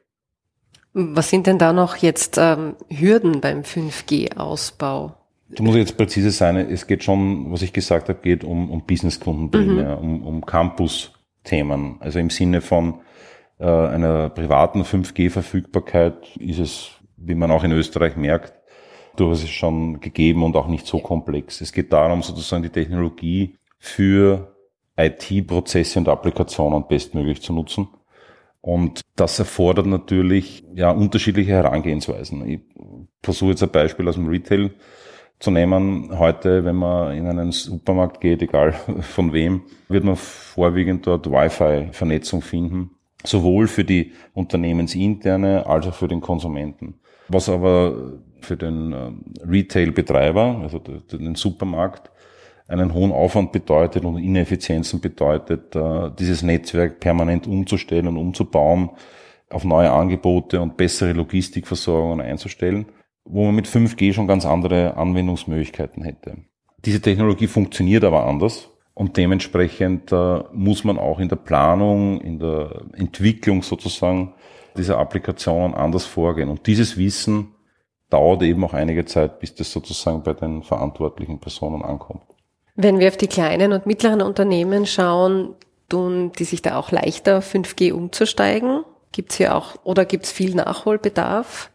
Was 0.92 1.30
sind 1.30 1.46
denn 1.46 1.58
da 1.58 1.72
noch 1.72 1.96
jetzt 1.96 2.36
ähm, 2.38 2.76
Hürden 2.88 3.40
beim 3.40 3.60
5G-Ausbau? 3.60 5.19
Du 5.54 5.62
musst 5.62 5.76
jetzt 5.76 5.96
präzise 5.96 6.30
sein, 6.30 6.56
es 6.56 6.86
geht 6.86 7.02
schon, 7.02 7.50
was 7.50 7.62
ich 7.62 7.72
gesagt 7.72 8.08
habe, 8.08 8.20
geht 8.20 8.44
um, 8.44 8.70
um 8.70 8.82
Businesskunden 8.86 9.50
primär, 9.50 9.96
mhm. 9.96 10.02
um, 10.02 10.26
um 10.26 10.46
Campus-Themen. 10.46 11.96
Also 12.00 12.18
im 12.18 12.30
Sinne 12.30 12.60
von 12.60 13.00
äh, 13.58 13.64
einer 13.64 14.28
privaten 14.30 14.82
5G-Verfügbarkeit 14.82 16.36
ist 16.36 16.58
es, 16.60 16.90
wie 17.16 17.34
man 17.34 17.50
auch 17.50 17.64
in 17.64 17.72
Österreich 17.72 18.16
merkt, 18.16 18.54
durchaus 19.16 19.48
schon 19.48 20.00
gegeben 20.00 20.44
und 20.44 20.56
auch 20.56 20.68
nicht 20.68 20.86
so 20.86 20.98
komplex. 20.98 21.60
Es 21.60 21.72
geht 21.72 21.92
darum, 21.92 22.22
sozusagen 22.22 22.62
die 22.62 22.70
Technologie 22.70 23.56
für 23.78 24.54
IT-Prozesse 24.96 25.98
und 25.98 26.08
Applikationen 26.08 26.86
bestmöglich 26.86 27.42
zu 27.42 27.52
nutzen 27.52 27.88
Und 28.60 29.02
das 29.16 29.38
erfordert 29.38 29.86
natürlich 29.86 30.64
ja 30.74 30.90
unterschiedliche 30.90 31.52
Herangehensweisen. 31.52 32.46
Ich 32.46 32.60
versuche 33.22 33.50
jetzt 33.50 33.62
ein 33.62 33.70
Beispiel 33.70 34.08
aus 34.08 34.16
dem 34.16 34.28
Retail 34.28 34.70
zu 35.40 35.50
nehmen. 35.50 36.16
Heute, 36.18 36.64
wenn 36.64 36.76
man 36.76 37.16
in 37.16 37.26
einen 37.26 37.50
Supermarkt 37.50 38.20
geht, 38.20 38.42
egal 38.42 38.72
von 39.00 39.32
wem, 39.32 39.62
wird 39.88 40.04
man 40.04 40.16
vorwiegend 40.16 41.06
dort 41.06 41.28
Wi-Fi-Vernetzung 41.28 42.42
finden. 42.42 42.90
Sowohl 43.24 43.66
für 43.66 43.84
die 43.84 44.12
unternehmensinterne 44.32 45.66
als 45.66 45.86
auch 45.86 45.94
für 45.94 46.08
den 46.08 46.20
Konsumenten. 46.20 46.94
Was 47.28 47.48
aber 47.48 48.12
für 48.40 48.56
den 48.56 48.92
äh, 48.92 49.10
Retail-Betreiber, 49.46 50.60
also 50.62 50.78
den 50.78 51.34
Supermarkt, 51.34 52.10
einen 52.66 52.94
hohen 52.94 53.12
Aufwand 53.12 53.52
bedeutet 53.52 54.04
und 54.04 54.16
Ineffizienzen 54.18 55.00
bedeutet, 55.00 55.74
äh, 55.74 56.10
dieses 56.18 56.42
Netzwerk 56.42 57.00
permanent 57.00 57.46
umzustellen 57.46 58.06
und 58.08 58.16
umzubauen, 58.16 58.90
auf 59.50 59.64
neue 59.64 59.90
Angebote 59.90 60.60
und 60.60 60.76
bessere 60.76 61.12
Logistikversorgungen 61.12 62.20
einzustellen, 62.20 62.86
wo 63.24 63.44
man 63.44 63.54
mit 63.54 63.66
5G 63.66 64.12
schon 64.12 64.26
ganz 64.26 64.46
andere 64.46 64.96
Anwendungsmöglichkeiten 64.96 66.02
hätte. 66.02 66.38
Diese 66.84 67.00
Technologie 67.00 67.46
funktioniert 67.46 68.04
aber 68.04 68.26
anders 68.26 68.70
und 68.94 69.16
dementsprechend 69.16 70.12
äh, 70.12 70.40
muss 70.52 70.84
man 70.84 70.98
auch 70.98 71.20
in 71.20 71.28
der 71.28 71.36
Planung, 71.36 72.20
in 72.20 72.38
der 72.38 72.82
Entwicklung 72.94 73.62
sozusagen 73.62 74.34
dieser 74.76 74.98
Applikationen 74.98 75.74
anders 75.74 76.04
vorgehen. 76.04 76.48
Und 76.48 76.66
dieses 76.66 76.96
Wissen 76.96 77.54
dauert 78.08 78.42
eben 78.42 78.64
auch 78.64 78.74
einige 78.74 79.04
Zeit, 79.04 79.40
bis 79.40 79.54
das 79.54 79.72
sozusagen 79.72 80.22
bei 80.22 80.32
den 80.32 80.62
verantwortlichen 80.62 81.38
Personen 81.38 81.82
ankommt. 81.82 82.22
Wenn 82.74 82.98
wir 82.98 83.08
auf 83.08 83.16
die 83.16 83.26
kleinen 83.26 83.72
und 83.72 83.86
mittleren 83.86 84.22
Unternehmen 84.22 84.86
schauen, 84.86 85.54
tun 85.88 86.32
die 86.38 86.44
sich 86.44 86.62
da 86.62 86.76
auch 86.76 86.90
leichter, 86.92 87.38
auf 87.38 87.54
5G 87.54 87.92
umzusteigen? 87.92 88.84
Gibt 89.12 89.32
es 89.32 89.38
hier 89.38 89.54
auch 89.54 89.76
oder 89.84 90.04
gibt 90.04 90.24
es 90.24 90.32
viel 90.32 90.54
Nachholbedarf? 90.54 91.69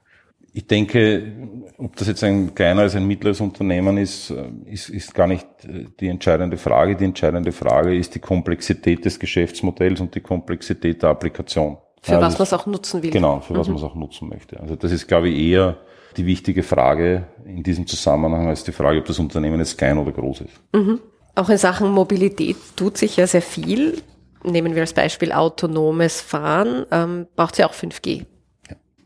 Ich 0.57 0.67
denke, 0.67 1.33
ob 1.77 1.97
das 1.97 2.07
jetzt 2.07 2.23
ein 2.23 2.55
kleineres, 2.55 2.95
ein 2.95 3.05
mittleres 3.05 3.41
Unternehmen 3.41 3.97
ist, 3.97 4.29
äh, 4.29 4.47
ist, 4.71 4.87
ist 4.87 5.13
gar 5.13 5.27
nicht 5.27 5.45
äh, 5.65 5.87
die 5.99 6.07
entscheidende 6.07 6.55
Frage. 6.55 6.95
Die 6.95 7.03
entscheidende 7.03 7.51
Frage 7.51 7.93
ist 7.93 8.15
die 8.15 8.19
Komplexität 8.19 9.03
des 9.03 9.19
Geschäftsmodells 9.19 9.99
und 9.99 10.15
die 10.15 10.21
Komplexität 10.21 11.03
der 11.03 11.09
Applikation. 11.09 11.75
Für 12.01 12.13
ja, 12.13 12.21
was 12.21 12.35
man 12.35 12.43
es 12.43 12.53
auch 12.53 12.65
nutzen 12.67 13.03
will. 13.03 13.11
Genau, 13.11 13.41
für 13.41 13.51
mhm. 13.51 13.57
was 13.57 13.67
man 13.67 13.75
es 13.75 13.83
auch 13.83 13.95
nutzen 13.95 14.29
möchte. 14.29 14.57
Also 14.57 14.77
das 14.77 14.93
ist, 14.93 15.07
glaube 15.09 15.27
ich, 15.27 15.37
eher 15.37 15.75
die 16.15 16.25
wichtige 16.25 16.63
Frage 16.63 17.27
in 17.43 17.61
diesem 17.61 17.85
Zusammenhang 17.85 18.47
als 18.47 18.63
die 18.63 18.71
Frage, 18.71 18.99
ob 18.99 19.05
das 19.05 19.19
Unternehmen 19.19 19.59
jetzt 19.59 19.77
klein 19.77 19.97
oder 19.97 20.13
groß 20.13 20.39
ist. 20.39 20.53
Mhm. 20.71 21.01
Auch 21.35 21.49
in 21.49 21.57
Sachen 21.57 21.91
Mobilität 21.91 22.55
tut 22.77 22.97
sich 22.97 23.17
ja 23.17 23.27
sehr 23.27 23.41
viel. 23.41 24.01
Nehmen 24.45 24.73
wir 24.73 24.83
als 24.83 24.93
Beispiel 24.93 25.33
autonomes 25.33 26.21
Fahren, 26.21 26.85
ähm, 26.91 27.27
braucht 27.35 27.55
es 27.55 27.57
ja 27.57 27.67
auch 27.67 27.73
5G. 27.73 28.25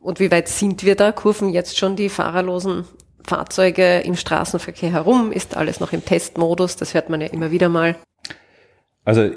Und 0.01 0.19
wie 0.19 0.31
weit 0.31 0.47
sind 0.47 0.83
wir 0.83 0.95
da? 0.95 1.11
Kurven 1.11 1.49
jetzt 1.49 1.77
schon 1.77 1.95
die 1.95 2.09
fahrerlosen 2.09 2.85
Fahrzeuge 3.25 3.99
im 3.99 4.15
Straßenverkehr 4.15 4.91
herum? 4.91 5.31
Ist 5.31 5.57
alles 5.57 5.79
noch 5.79 5.93
im 5.93 6.03
Testmodus? 6.03 6.75
Das 6.75 6.93
hört 6.93 7.09
man 7.09 7.21
ja 7.21 7.27
immer 7.27 7.51
wieder 7.51 7.69
mal. 7.69 7.95
Also 9.03 9.31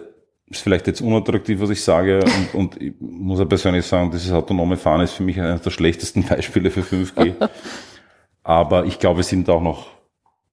ist 0.47 0.62
vielleicht 0.62 0.87
jetzt 0.87 1.00
unattraktiv, 1.00 1.61
was 1.61 1.71
ich 1.71 1.83
sage, 1.83 2.21
und, 2.21 2.54
und 2.54 2.83
ich 2.83 2.95
muss 3.00 3.38
ja 3.38 3.45
persönlich 3.45 3.87
sagen, 3.87 4.11
dieses 4.11 4.33
autonome 4.33 4.76
Fahren 4.76 5.00
ist 5.00 5.12
für 5.12 5.23
mich 5.23 5.40
eines 5.40 5.62
der 5.62 5.71
schlechtesten 5.71 6.23
Beispiele 6.28 6.71
für 6.71 6.83
5G. 6.83 7.35
Aber 8.42 8.85
ich 8.87 8.99
glaube, 8.99 9.19
wir 9.19 9.25
sind 9.25 9.49
auch 9.49 9.62
noch 9.62 9.87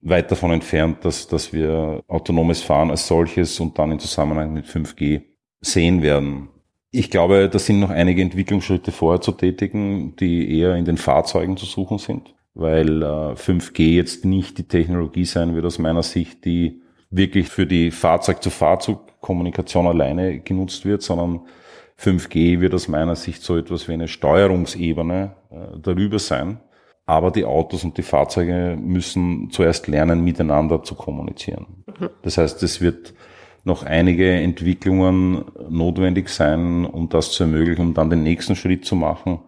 weit 0.01 0.31
davon 0.31 0.51
entfernt, 0.51 1.03
dass, 1.03 1.27
dass 1.27 1.51
wir 1.51 2.01
autonomes 2.07 2.61
Fahren 2.61 2.89
als 2.91 3.07
solches 3.07 3.59
und 3.59 3.77
dann 3.77 3.91
in 3.91 3.99
Zusammenhang 3.99 4.53
mit 4.53 4.65
5G 4.65 5.21
sehen 5.61 6.01
werden. 6.01 6.49
Ich 6.91 7.11
glaube, 7.11 7.49
da 7.49 7.59
sind 7.59 7.79
noch 7.79 7.91
einige 7.91 8.21
Entwicklungsschritte 8.21 8.91
vorher 8.91 9.21
zu 9.21 9.31
tätigen, 9.31 10.15
die 10.15 10.59
eher 10.59 10.75
in 10.75 10.85
den 10.85 10.97
Fahrzeugen 10.97 11.55
zu 11.55 11.65
suchen 11.65 11.99
sind, 11.99 12.33
weil 12.55 13.03
äh, 13.03 13.33
5G 13.35 13.91
jetzt 13.91 14.25
nicht 14.25 14.57
die 14.57 14.67
Technologie 14.67 15.25
sein 15.25 15.55
wird 15.55 15.65
aus 15.65 15.77
meiner 15.77 16.01
Sicht, 16.01 16.45
die 16.45 16.81
wirklich 17.11 17.49
für 17.49 17.67
die 17.67 17.91
Fahrzeug-zu-Fahrzeug-Kommunikation 17.91 19.85
alleine 19.87 20.39
genutzt 20.39 20.85
wird, 20.85 21.03
sondern 21.03 21.41
5G 21.99 22.59
wird 22.59 22.73
aus 22.73 22.87
meiner 22.87 23.15
Sicht 23.15 23.43
so 23.43 23.57
etwas 23.57 23.87
wie 23.87 23.93
eine 23.93 24.07
Steuerungsebene 24.07 25.35
äh, 25.51 25.79
darüber 25.79 26.17
sein. 26.17 26.59
Aber 27.05 27.31
die 27.31 27.45
Autos 27.45 27.83
und 27.83 27.97
die 27.97 28.03
Fahrzeuge 28.03 28.77
müssen 28.79 29.49
zuerst 29.51 29.87
lernen, 29.87 30.23
miteinander 30.23 30.83
zu 30.83 30.95
kommunizieren. 30.95 31.83
Mhm. 31.99 32.09
Das 32.21 32.37
heißt, 32.37 32.61
es 32.63 32.81
wird 32.81 33.13
noch 33.63 33.83
einige 33.83 34.31
Entwicklungen 34.31 35.45
notwendig 35.69 36.29
sein, 36.29 36.85
um 36.85 37.09
das 37.09 37.31
zu 37.31 37.43
ermöglichen, 37.43 37.81
um 37.81 37.93
dann 37.93 38.09
den 38.09 38.23
nächsten 38.23 38.55
Schritt 38.55 38.85
zu 38.85 38.95
machen, 38.95 39.39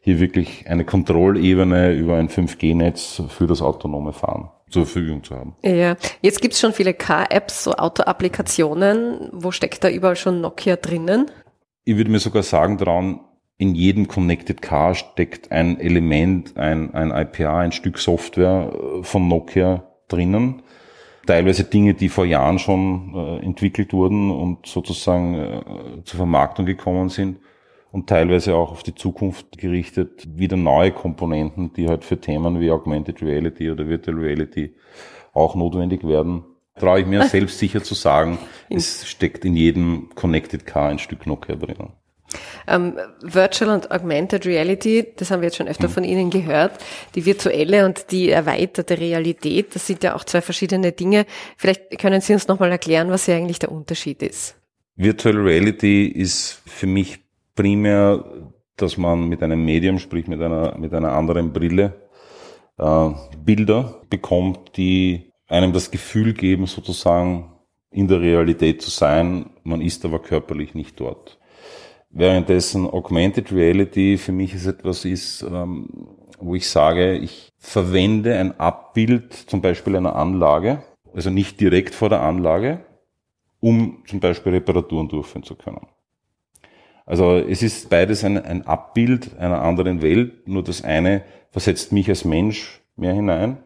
hier 0.00 0.20
wirklich 0.20 0.68
eine 0.68 0.84
Kontrollebene 0.84 1.92
über 1.92 2.16
ein 2.16 2.28
5G-Netz 2.28 3.22
für 3.28 3.46
das 3.46 3.60
autonome 3.60 4.12
Fahren 4.12 4.50
zur 4.70 4.86
Verfügung 4.86 5.24
zu 5.24 5.36
haben. 5.36 5.56
Ja, 5.62 5.96
jetzt 6.22 6.40
gibt's 6.40 6.60
schon 6.60 6.72
viele 6.72 6.94
Car-Apps, 6.94 7.64
so 7.64 7.72
Auto-Applikationen. 7.72 9.30
Wo 9.32 9.50
steckt 9.50 9.82
da 9.82 9.88
überall 9.88 10.16
schon 10.16 10.40
Nokia 10.40 10.76
drinnen? 10.76 11.30
Ich 11.84 11.96
würde 11.96 12.10
mir 12.10 12.18
sogar 12.18 12.42
sagen 12.42 12.78
dran, 12.78 13.20
in 13.58 13.74
jedem 13.74 14.06
Connected 14.06 14.60
Car 14.60 14.94
steckt 14.94 15.50
ein 15.50 15.80
Element, 15.80 16.56
ein, 16.56 16.94
ein 16.94 17.10
IPA, 17.10 17.58
ein 17.58 17.72
Stück 17.72 17.98
Software 17.98 18.72
äh, 18.72 19.02
von 19.02 19.28
Nokia 19.28 19.84
drinnen. 20.08 20.62
Teilweise 21.26 21.64
Dinge, 21.64 21.94
die 21.94 22.08
vor 22.08 22.24
Jahren 22.24 22.58
schon 22.58 23.14
äh, 23.14 23.44
entwickelt 23.44 23.92
wurden 23.92 24.30
und 24.30 24.66
sozusagen 24.66 25.34
äh, 25.34 25.60
zur 26.04 26.18
Vermarktung 26.18 26.66
gekommen 26.66 27.08
sind 27.08 27.38
und 27.92 28.08
teilweise 28.08 28.54
auch 28.54 28.70
auf 28.70 28.82
die 28.82 28.94
Zukunft 28.94 29.58
gerichtet 29.58 30.26
wieder 30.36 30.56
neue 30.56 30.92
Komponenten, 30.92 31.72
die 31.72 31.88
halt 31.88 32.04
für 32.04 32.20
Themen 32.20 32.60
wie 32.60 32.70
Augmented 32.70 33.22
Reality 33.22 33.70
oder 33.70 33.88
Virtual 33.88 34.16
Reality 34.18 34.74
auch 35.32 35.54
notwendig 35.54 36.06
werden. 36.06 36.44
Traue 36.78 37.00
ich 37.00 37.06
mir 37.06 37.22
selbst 37.28 37.58
sicher 37.58 37.82
zu 37.82 37.94
sagen, 37.94 38.38
es 38.68 39.06
steckt 39.06 39.44
in 39.44 39.56
jedem 39.56 40.10
Connected 40.14 40.66
Car 40.66 40.88
ein 40.88 40.98
Stück 40.98 41.26
Nokia 41.26 41.56
drinnen. 41.56 41.92
Ähm, 42.66 42.94
Virtual 43.22 43.70
und 43.70 43.90
Augmented 43.90 44.46
Reality, 44.46 45.06
das 45.16 45.30
haben 45.30 45.40
wir 45.40 45.48
jetzt 45.48 45.56
schon 45.56 45.68
öfter 45.68 45.88
mhm. 45.88 45.92
von 45.92 46.04
Ihnen 46.04 46.30
gehört, 46.30 46.72
die 47.14 47.24
virtuelle 47.24 47.84
und 47.84 48.10
die 48.10 48.30
erweiterte 48.30 48.98
Realität, 48.98 49.74
das 49.74 49.86
sind 49.86 50.02
ja 50.02 50.14
auch 50.14 50.24
zwei 50.24 50.40
verschiedene 50.40 50.92
Dinge. 50.92 51.26
Vielleicht 51.56 51.98
können 51.98 52.20
Sie 52.20 52.32
uns 52.32 52.48
nochmal 52.48 52.70
erklären, 52.70 53.10
was 53.10 53.26
hier 53.26 53.36
eigentlich 53.36 53.58
der 53.58 53.72
Unterschied 53.72 54.22
ist. 54.22 54.56
Virtual 54.96 55.36
Reality 55.36 56.06
ist 56.06 56.62
für 56.66 56.86
mich 56.86 57.18
primär, 57.54 58.24
dass 58.76 58.96
man 58.96 59.28
mit 59.28 59.42
einem 59.42 59.64
Medium, 59.64 59.98
sprich 59.98 60.26
mit 60.26 60.40
einer, 60.40 60.76
mit 60.78 60.94
einer 60.94 61.12
anderen 61.12 61.52
Brille, 61.52 62.08
äh, 62.78 63.10
Bilder 63.44 64.02
bekommt, 64.08 64.76
die 64.76 65.32
einem 65.48 65.72
das 65.72 65.90
Gefühl 65.90 66.32
geben, 66.32 66.66
sozusagen 66.66 67.52
in 67.90 68.08
der 68.08 68.20
Realität 68.20 68.82
zu 68.82 68.90
sein, 68.90 69.50
man 69.62 69.80
ist 69.80 70.04
aber 70.04 70.18
körperlich 70.18 70.74
nicht 70.74 71.00
dort. 71.00 71.38
Währenddessen 72.18 72.88
Augmented 72.88 73.52
Reality 73.52 74.16
für 74.16 74.32
mich 74.32 74.54
ist 74.54 74.64
etwas 74.64 75.04
ist, 75.04 75.42
ähm, 75.42 75.86
wo 76.38 76.54
ich 76.54 76.66
sage, 76.66 77.18
ich 77.18 77.52
verwende 77.58 78.38
ein 78.38 78.58
Abbild 78.58 79.34
zum 79.34 79.60
Beispiel 79.60 79.96
einer 79.96 80.16
Anlage, 80.16 80.82
also 81.12 81.28
nicht 81.28 81.60
direkt 81.60 81.94
vor 81.94 82.08
der 82.08 82.22
Anlage, 82.22 82.86
um 83.60 84.02
zum 84.06 84.20
Beispiel 84.20 84.52
Reparaturen 84.52 85.10
durchführen 85.10 85.42
zu 85.42 85.56
können. 85.56 85.88
Also 87.04 87.36
es 87.36 87.62
ist 87.62 87.90
beides 87.90 88.24
ein, 88.24 88.42
ein 88.42 88.66
Abbild 88.66 89.36
einer 89.36 89.60
anderen 89.60 90.00
Welt, 90.00 90.48
nur 90.48 90.64
das 90.64 90.82
eine 90.82 91.22
versetzt 91.50 91.92
mich 91.92 92.08
als 92.08 92.24
Mensch 92.24 92.80
mehr 92.96 93.12
hinein 93.12 93.58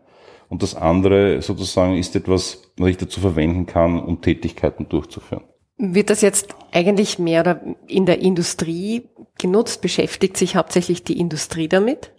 und 0.48 0.64
das 0.64 0.74
andere 0.74 1.40
sozusagen 1.40 1.94
ist 1.94 2.16
etwas, 2.16 2.72
was 2.76 2.90
ich 2.90 2.96
dazu 2.96 3.20
verwenden 3.20 3.66
kann, 3.66 4.00
um 4.00 4.20
Tätigkeiten 4.20 4.88
durchzuführen. 4.88 5.44
Wird 5.80 6.10
das 6.10 6.20
jetzt 6.20 6.54
eigentlich 6.72 7.18
mehr 7.18 7.60
in 7.86 8.04
der 8.06 8.20
Industrie 8.20 9.08
genutzt? 9.38 9.80
Beschäftigt 9.80 10.36
sich 10.36 10.56
hauptsächlich 10.56 11.04
die 11.04 11.18
Industrie 11.18 11.68
damit? 11.68 12.12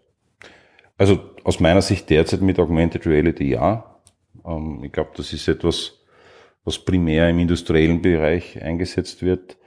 Also 0.97 1.19
aus 1.43 1.59
meiner 1.59 1.81
Sicht 1.81 2.09
derzeit 2.09 2.41
mit 2.41 2.59
Augmented 2.59 3.05
Reality 3.05 3.51
ja. 3.51 3.99
Ähm, 4.45 4.83
ich 4.83 4.91
glaube, 4.91 5.11
das 5.15 5.31
ist 5.31 5.47
etwas, 5.47 5.99
was 6.63 6.79
primär 6.79 7.29
im 7.29 7.39
industriellen 7.39 8.01
Bereich 8.01 8.61
eingesetzt 8.61 9.21
wird 9.21 9.57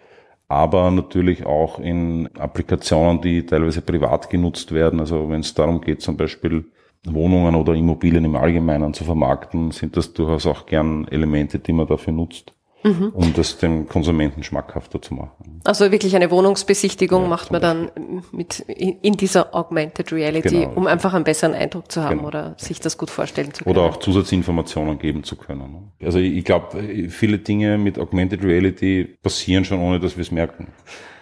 aber 0.49 0.91
natürlich 0.91 1.47
auch 1.47 1.79
in 1.79 2.29
Applikationen, 2.39 3.21
die 3.21 3.47
teilweise 3.47 3.81
privat 3.81 4.29
genutzt 4.31 4.73
werden. 4.73 5.01
Also 5.01 5.29
wenn 5.31 5.41
es 5.41 5.55
darum 5.55 5.81
geht, 5.81 6.03
zum 6.03 6.17
Beispiel 6.17 6.65
Wohnungen 7.07 7.55
oder 7.55 7.75
Immobilien 7.75 8.25
im 8.25 8.37
Allgemeinen 8.37 8.95
zu 8.95 9.05
vermarkten, 9.05 9.71
sind 9.71 9.97
das 9.97 10.13
durchaus 10.13 10.47
auch 10.47 10.67
gern 10.67 11.09
Elemente, 11.09 11.59
die 11.59 11.73
man 11.73 11.87
dafür 11.87 12.13
nutzt 12.13 12.53
mhm. 12.85 13.11
um 13.13 13.33
das 13.35 13.59
dem 13.59 13.89
Konsumenten 13.89 14.43
schmackhafter 14.43 15.01
zu 15.03 15.15
machen. 15.15 15.61
Also 15.65 15.91
wirklich 15.91 16.15
eine 16.15 16.31
Wohnungsbesichtigung 16.31 17.23
ja, 17.23 17.29
macht 17.29 17.51
man 17.51 17.61
dann 17.61 17.91
mit 18.31 18.61
in 18.61 19.15
dieser 19.15 19.55
Augmented 19.55 20.13
Reality, 20.13 20.61
genau. 20.61 20.75
um 20.75 20.87
einfach 20.87 21.15
einen 21.15 21.25
besseren 21.25 21.55
Eindruck 21.55 21.91
zu 21.91 22.03
haben 22.03 22.19
genau. 22.19 22.29
oder 22.29 22.55
sich 22.59 22.81
das 22.81 22.99
gut 22.99 23.11
vorstellen 23.11 23.53
zu 23.53 23.65
können. 23.65 23.77
Oder 23.77 23.87
auch 23.87 23.97
Zusatzinformationen 23.97 24.99
geben 24.99 25.25
zu 25.25 25.37
können. 25.37 25.93
Also 26.03 26.19
ich 26.19 26.45
glaube, 26.45 27.09
viele 27.09 27.39
Dinge 27.39 27.79
mit 27.79 27.99
Augmented 27.99 28.45
Reality 28.45 29.17
passieren 29.23 29.65
schon, 29.65 29.81
ohne 29.81 29.99
dass 29.99 30.17
wir 30.17 30.23
es 30.23 30.31
merken. 30.31 30.69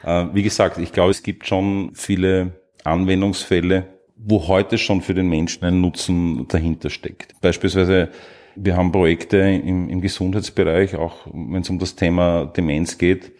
Äh, 0.04 0.26
wie 0.32 0.42
gesagt, 0.42 0.78
ich 0.78 0.92
glaube, 0.92 1.12
es 1.12 1.22
gibt 1.22 1.46
schon 1.46 1.92
viele 1.94 2.60
Anwendungsfälle, 2.84 3.86
wo 4.16 4.48
heute 4.48 4.78
schon 4.78 5.00
für 5.00 5.14
den 5.14 5.28
Menschen 5.28 5.64
ein 5.64 5.80
Nutzen 5.80 6.46
dahinter 6.48 6.90
steckt. 6.90 7.40
Beispielsweise, 7.40 8.10
wir 8.56 8.76
haben 8.76 8.92
Projekte 8.92 9.38
im, 9.38 9.88
im 9.88 10.00
Gesundheitsbereich, 10.00 10.96
auch 10.96 11.26
wenn 11.32 11.62
es 11.62 11.70
um 11.70 11.78
das 11.78 11.96
Thema 11.96 12.46
Demenz 12.46 12.98
geht, 12.98 13.32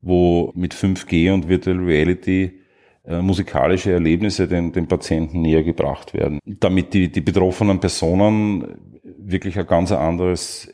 wo 0.00 0.52
mit 0.54 0.74
5G 0.74 1.32
und 1.32 1.48
Virtual 1.48 1.78
Reality 1.78 2.60
äh, 3.04 3.22
musikalische 3.22 3.92
Erlebnisse 3.92 4.48
den, 4.48 4.72
den 4.72 4.88
Patienten 4.88 5.42
näher 5.42 5.62
gebracht 5.62 6.14
werden, 6.14 6.40
damit 6.44 6.94
die, 6.94 7.10
die 7.10 7.20
betroffenen 7.20 7.80
Personen 7.80 8.78
wirklich 9.18 9.58
ein 9.58 9.66
ganz 9.66 9.92
anderes 9.92 10.72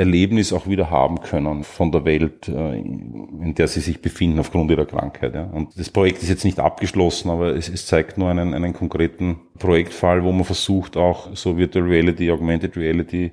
Erlebnis 0.00 0.52
auch 0.54 0.66
wieder 0.66 0.90
haben 0.90 1.20
können 1.20 1.62
von 1.62 1.92
der 1.92 2.06
Welt, 2.06 2.48
äh, 2.48 2.78
in 2.78 3.54
der 3.54 3.68
sie 3.68 3.80
sich 3.80 4.00
befinden 4.00 4.40
aufgrund 4.40 4.70
ihrer 4.70 4.86
Krankheit. 4.86 5.34
Und 5.52 5.78
das 5.78 5.90
Projekt 5.90 6.22
ist 6.22 6.30
jetzt 6.30 6.44
nicht 6.44 6.58
abgeschlossen, 6.58 7.30
aber 7.30 7.54
es, 7.54 7.68
es 7.68 7.86
zeigt 7.86 8.16
nur 8.16 8.30
einen, 8.30 8.54
einen 8.54 8.72
konkreten 8.72 9.40
Projektfall, 9.58 10.24
wo 10.24 10.32
man 10.32 10.44
versucht, 10.44 10.96
auch 10.96 11.36
so 11.36 11.58
Virtual 11.58 11.84
Reality, 11.84 12.30
Augmented 12.30 12.76
Reality 12.76 13.32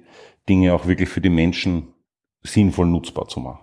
Dinge 0.50 0.74
auch 0.74 0.88
wirklich 0.88 1.10
für 1.10 1.22
die 1.22 1.30
Menschen 1.30 1.94
sinnvoll 2.44 2.88
nutzbar 2.88 3.28
zu 3.28 3.40
machen. 3.40 3.60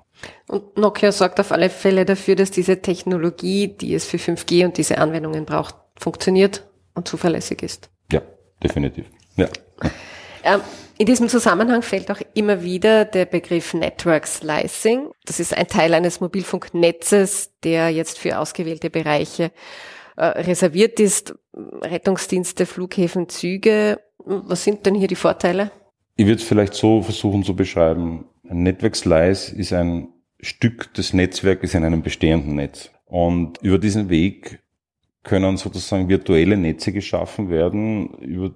Und 0.49 0.79
Nokia 0.79 1.13
sorgt 1.13 1.41
auf 1.41 1.53
alle 1.53 1.69
Fälle 1.69 2.07
dafür, 2.07 2.37
dass 2.37 2.51
diese 2.51 2.81
Technologie, 2.81 3.69
die 3.69 3.95
es 3.95 4.07
für 4.07 4.17
5G 4.17 4.65
und 4.65 4.79
diese 4.79 4.99
Anwendungen 4.99 5.45
braucht, 5.45 5.75
funktioniert 5.97 6.67
und 6.95 7.07
zuverlässig 7.07 7.63
ist. 7.63 7.91
Ja, 8.11 8.23
definitiv. 8.63 9.07
Ja. 9.37 9.49
Ähm, 10.45 10.61
in 10.99 11.07
diesem 11.07 11.29
Zusammenhang 11.29 11.83
fällt 11.83 12.11
auch 12.11 12.21
immer 12.35 12.63
wieder 12.63 13.05
der 13.05 13.25
Begriff 13.25 13.75
Network 13.75 14.27
Slicing. 14.27 15.11
Das 15.25 15.41
ist 15.41 15.57
ein 15.57 15.67
Teil 15.67 15.93
eines 15.95 16.21
Mobilfunknetzes, 16.21 17.51
der 17.65 17.91
jetzt 17.91 18.19
für 18.19 18.39
ausgewählte 18.39 18.91
Bereiche 18.91 19.51
äh, 20.17 20.27
reserviert 20.27 21.01
ist. 21.01 21.35
Rettungsdienste, 21.55 22.67
Flughäfen, 22.67 23.29
Züge. 23.29 23.99
Was 24.19 24.63
sind 24.63 24.87
denn 24.87 24.95
hier 24.95 25.09
die 25.09 25.17
Vorteile? 25.17 25.73
Ich 26.17 26.27
würde 26.27 26.41
es 26.41 26.47
vielleicht 26.47 26.75
so 26.75 27.03
versuchen 27.03 27.43
zu 27.43 27.57
beschreiben. 27.57 28.27
Ein 28.49 28.63
Network 28.63 28.95
Slice 28.95 29.53
ist 29.53 29.73
ein 29.73 30.09
Stück 30.41 30.93
des 30.95 31.13
Netzwerkes 31.13 31.75
in 31.75 31.85
einem 31.85 32.03
bestehenden 32.03 32.55
Netz. 32.55 32.91
Und 33.07 33.59
über 33.63 33.79
diesen 33.79 34.11
Weg 34.11 34.61
können 35.25 35.57
sozusagen 35.57 36.09
virtuelle 36.09 36.57
Netze 36.57 36.93
geschaffen 36.93 37.49
werden, 37.49 38.11
über 38.19 38.55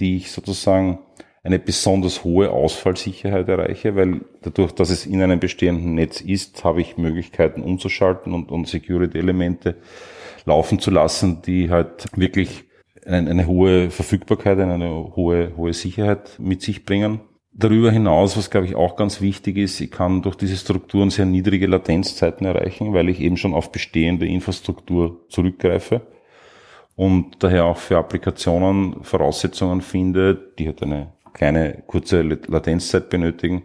die 0.00 0.16
ich 0.16 0.32
sozusagen 0.32 0.98
eine 1.46 1.60
besonders 1.60 2.24
hohe 2.24 2.50
Ausfallsicherheit 2.50 3.48
erreiche, 3.48 3.94
weil 3.94 4.22
dadurch, 4.42 4.72
dass 4.72 4.90
es 4.90 5.06
in 5.06 5.22
einem 5.22 5.38
bestehenden 5.38 5.94
Netz 5.94 6.20
ist, 6.20 6.64
habe 6.64 6.80
ich 6.80 6.96
Möglichkeiten 6.96 7.62
umzuschalten 7.62 8.34
und, 8.34 8.50
und 8.50 8.66
Security-Elemente 8.66 9.76
laufen 10.44 10.80
zu 10.80 10.90
lassen, 10.90 11.42
die 11.42 11.70
halt 11.70 12.06
wirklich 12.16 12.64
eine, 13.04 13.30
eine 13.30 13.46
hohe 13.46 13.90
Verfügbarkeit, 13.90 14.58
eine 14.58 15.14
hohe, 15.14 15.52
hohe 15.56 15.72
Sicherheit 15.72 16.36
mit 16.40 16.62
sich 16.62 16.84
bringen. 16.84 17.20
Darüber 17.52 17.92
hinaus, 17.92 18.36
was 18.36 18.50
glaube 18.50 18.66
ich 18.66 18.74
auch 18.74 18.96
ganz 18.96 19.20
wichtig 19.20 19.56
ist, 19.56 19.80
ich 19.80 19.92
kann 19.92 20.22
durch 20.22 20.34
diese 20.34 20.56
Strukturen 20.56 21.10
sehr 21.10 21.26
niedrige 21.26 21.68
Latenzzeiten 21.68 22.44
erreichen, 22.44 22.92
weil 22.92 23.08
ich 23.08 23.20
eben 23.20 23.36
schon 23.36 23.54
auf 23.54 23.70
bestehende 23.70 24.26
Infrastruktur 24.26 25.24
zurückgreife 25.28 26.02
und 26.96 27.36
daher 27.38 27.66
auch 27.66 27.76
für 27.76 27.98
Applikationen 27.98 29.04
Voraussetzungen 29.04 29.80
finde, 29.80 30.52
die 30.58 30.66
halt 30.66 30.82
eine 30.82 31.15
kleine 31.36 31.82
kurze 31.86 32.22
Latenzzeit 32.22 33.10
benötigen, 33.10 33.64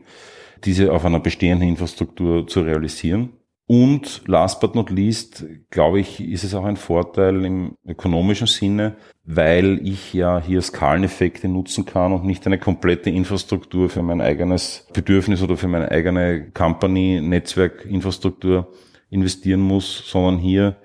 diese 0.65 0.91
auf 0.91 1.05
einer 1.05 1.19
bestehenden 1.19 1.69
Infrastruktur 1.69 2.45
zu 2.45 2.61
realisieren. 2.61 3.29
Und 3.65 4.23
last 4.27 4.59
but 4.59 4.75
not 4.75 4.89
least, 4.89 5.45
glaube 5.69 6.01
ich, 6.01 6.19
ist 6.19 6.43
es 6.43 6.53
auch 6.53 6.65
ein 6.65 6.75
Vorteil 6.75 7.45
im 7.45 7.77
ökonomischen 7.87 8.47
Sinne, 8.47 8.97
weil 9.23 9.79
ich 9.87 10.13
ja 10.13 10.41
hier 10.45 10.61
Skaleneffekte 10.61 11.47
nutzen 11.47 11.85
kann 11.85 12.11
und 12.11 12.25
nicht 12.25 12.45
eine 12.45 12.59
komplette 12.59 13.09
Infrastruktur 13.09 13.89
für 13.89 14.01
mein 14.01 14.19
eigenes 14.19 14.87
Bedürfnis 14.91 15.41
oder 15.41 15.55
für 15.55 15.69
meine 15.69 15.89
eigene 15.89 16.51
Company, 16.51 17.21
Netzwerkinfrastruktur 17.21 18.73
investieren 19.09 19.61
muss, 19.61 20.03
sondern 20.05 20.37
hier 20.39 20.75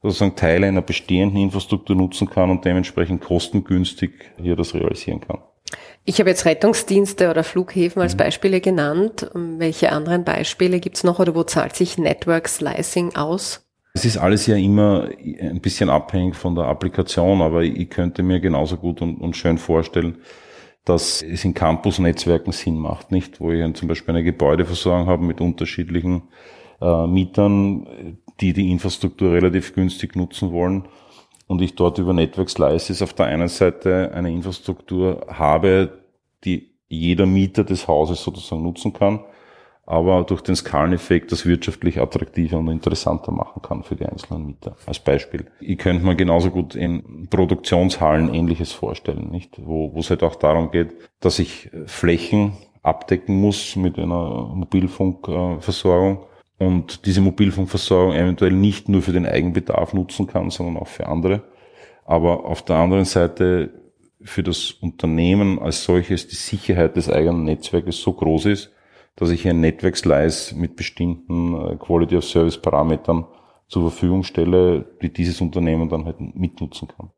sozusagen 0.00 0.34
Teile 0.34 0.68
einer 0.68 0.82
bestehenden 0.82 1.38
Infrastruktur 1.38 1.94
nutzen 1.94 2.30
kann 2.30 2.48
und 2.48 2.64
dementsprechend 2.64 3.20
kostengünstig 3.20 4.12
hier 4.40 4.56
das 4.56 4.74
realisieren 4.74 5.20
kann. 5.20 5.40
Ich 6.04 6.18
habe 6.18 6.30
jetzt 6.30 6.44
Rettungsdienste 6.44 7.30
oder 7.30 7.44
Flughäfen 7.44 8.02
als 8.02 8.14
mhm. 8.14 8.18
Beispiele 8.18 8.60
genannt. 8.60 9.30
Welche 9.34 9.92
anderen 9.92 10.24
Beispiele 10.24 10.80
gibt's 10.80 11.04
noch 11.04 11.20
oder 11.20 11.34
wo 11.34 11.44
zahlt 11.44 11.76
sich 11.76 11.96
Network 11.96 12.48
Slicing 12.48 13.14
aus? 13.14 13.68
Es 13.94 14.04
ist 14.04 14.16
alles 14.16 14.46
ja 14.46 14.56
immer 14.56 15.10
ein 15.40 15.60
bisschen 15.60 15.90
abhängig 15.90 16.34
von 16.34 16.54
der 16.54 16.64
Applikation, 16.64 17.42
aber 17.42 17.62
ich 17.62 17.90
könnte 17.90 18.22
mir 18.22 18.40
genauso 18.40 18.78
gut 18.78 19.02
und, 19.02 19.20
und 19.20 19.36
schön 19.36 19.58
vorstellen, 19.58 20.18
dass 20.84 21.22
es 21.22 21.44
in 21.44 21.54
Campus-Netzwerken 21.54 22.52
Sinn 22.52 22.78
macht, 22.78 23.12
nicht? 23.12 23.38
Wo 23.38 23.52
ich 23.52 23.74
zum 23.74 23.88
Beispiel 23.88 24.14
eine 24.14 24.24
Gebäudeversorgung 24.24 25.06
habe 25.06 25.22
mit 25.24 25.40
unterschiedlichen 25.40 26.22
äh, 26.80 27.06
Mietern, 27.06 28.18
die 28.40 28.52
die 28.52 28.72
Infrastruktur 28.72 29.32
relativ 29.32 29.74
günstig 29.74 30.16
nutzen 30.16 30.50
wollen 30.50 30.88
und 31.52 31.60
ich 31.60 31.74
dort 31.74 31.98
über 31.98 32.14
Network 32.14 32.48
Slices 32.48 33.02
auf 33.02 33.12
der 33.12 33.26
einen 33.26 33.48
Seite 33.48 34.10
eine 34.14 34.30
Infrastruktur 34.30 35.26
habe, 35.28 35.98
die 36.44 36.70
jeder 36.88 37.26
Mieter 37.26 37.62
des 37.62 37.86
Hauses 37.86 38.24
sozusagen 38.24 38.62
nutzen 38.62 38.94
kann, 38.94 39.20
aber 39.84 40.24
durch 40.24 40.40
den 40.40 40.56
Skaleneffekt 40.56 41.30
das 41.30 41.44
wirtschaftlich 41.44 42.00
attraktiver 42.00 42.58
und 42.58 42.68
interessanter 42.68 43.32
machen 43.32 43.60
kann 43.60 43.82
für 43.82 43.96
die 43.96 44.06
einzelnen 44.06 44.46
Mieter. 44.46 44.76
Als 44.86 44.98
Beispiel. 44.98 45.44
Ich 45.60 45.76
könnte 45.76 46.06
mir 46.06 46.16
genauso 46.16 46.50
gut 46.50 46.74
in 46.74 47.28
Produktionshallen 47.28 48.32
ähnliches 48.32 48.72
vorstellen, 48.72 49.30
nicht? 49.30 49.60
Wo, 49.62 49.92
wo 49.94 50.00
es 50.00 50.08
halt 50.08 50.22
auch 50.22 50.36
darum 50.36 50.70
geht, 50.70 50.94
dass 51.20 51.38
ich 51.38 51.70
Flächen 51.84 52.52
abdecken 52.82 53.38
muss 53.38 53.76
mit 53.76 53.98
einer 53.98 54.50
Mobilfunkversorgung 54.54 56.24
und 56.66 57.06
diese 57.06 57.20
Mobilfunkversorgung 57.20 58.14
eventuell 58.14 58.52
nicht 58.52 58.88
nur 58.88 59.02
für 59.02 59.12
den 59.12 59.26
Eigenbedarf 59.26 59.92
nutzen 59.92 60.26
kann, 60.26 60.50
sondern 60.50 60.76
auch 60.76 60.88
für 60.88 61.06
andere. 61.06 61.42
Aber 62.04 62.44
auf 62.44 62.62
der 62.62 62.76
anderen 62.76 63.04
Seite 63.04 63.70
für 64.22 64.42
das 64.42 64.72
Unternehmen 64.80 65.58
als 65.58 65.84
solches 65.84 66.28
die 66.28 66.36
Sicherheit 66.36 66.96
des 66.96 67.10
eigenen 67.10 67.44
Netzwerkes 67.44 68.00
so 68.00 68.12
groß 68.12 68.46
ist, 68.46 68.72
dass 69.16 69.30
ich 69.30 69.46
ein 69.48 69.60
Network 69.60 69.96
Slice 69.96 70.54
mit 70.54 70.76
bestimmten 70.76 71.54
äh, 71.54 71.76
Quality 71.76 72.16
of 72.16 72.24
Service 72.24 72.58
Parametern 72.58 73.26
zur 73.68 73.90
Verfügung 73.90 74.22
stelle, 74.22 74.86
die 75.02 75.12
dieses 75.12 75.40
Unternehmen 75.40 75.88
dann 75.88 76.04
halt 76.04 76.20
mitnutzen 76.20 76.88
kann. 76.88 77.10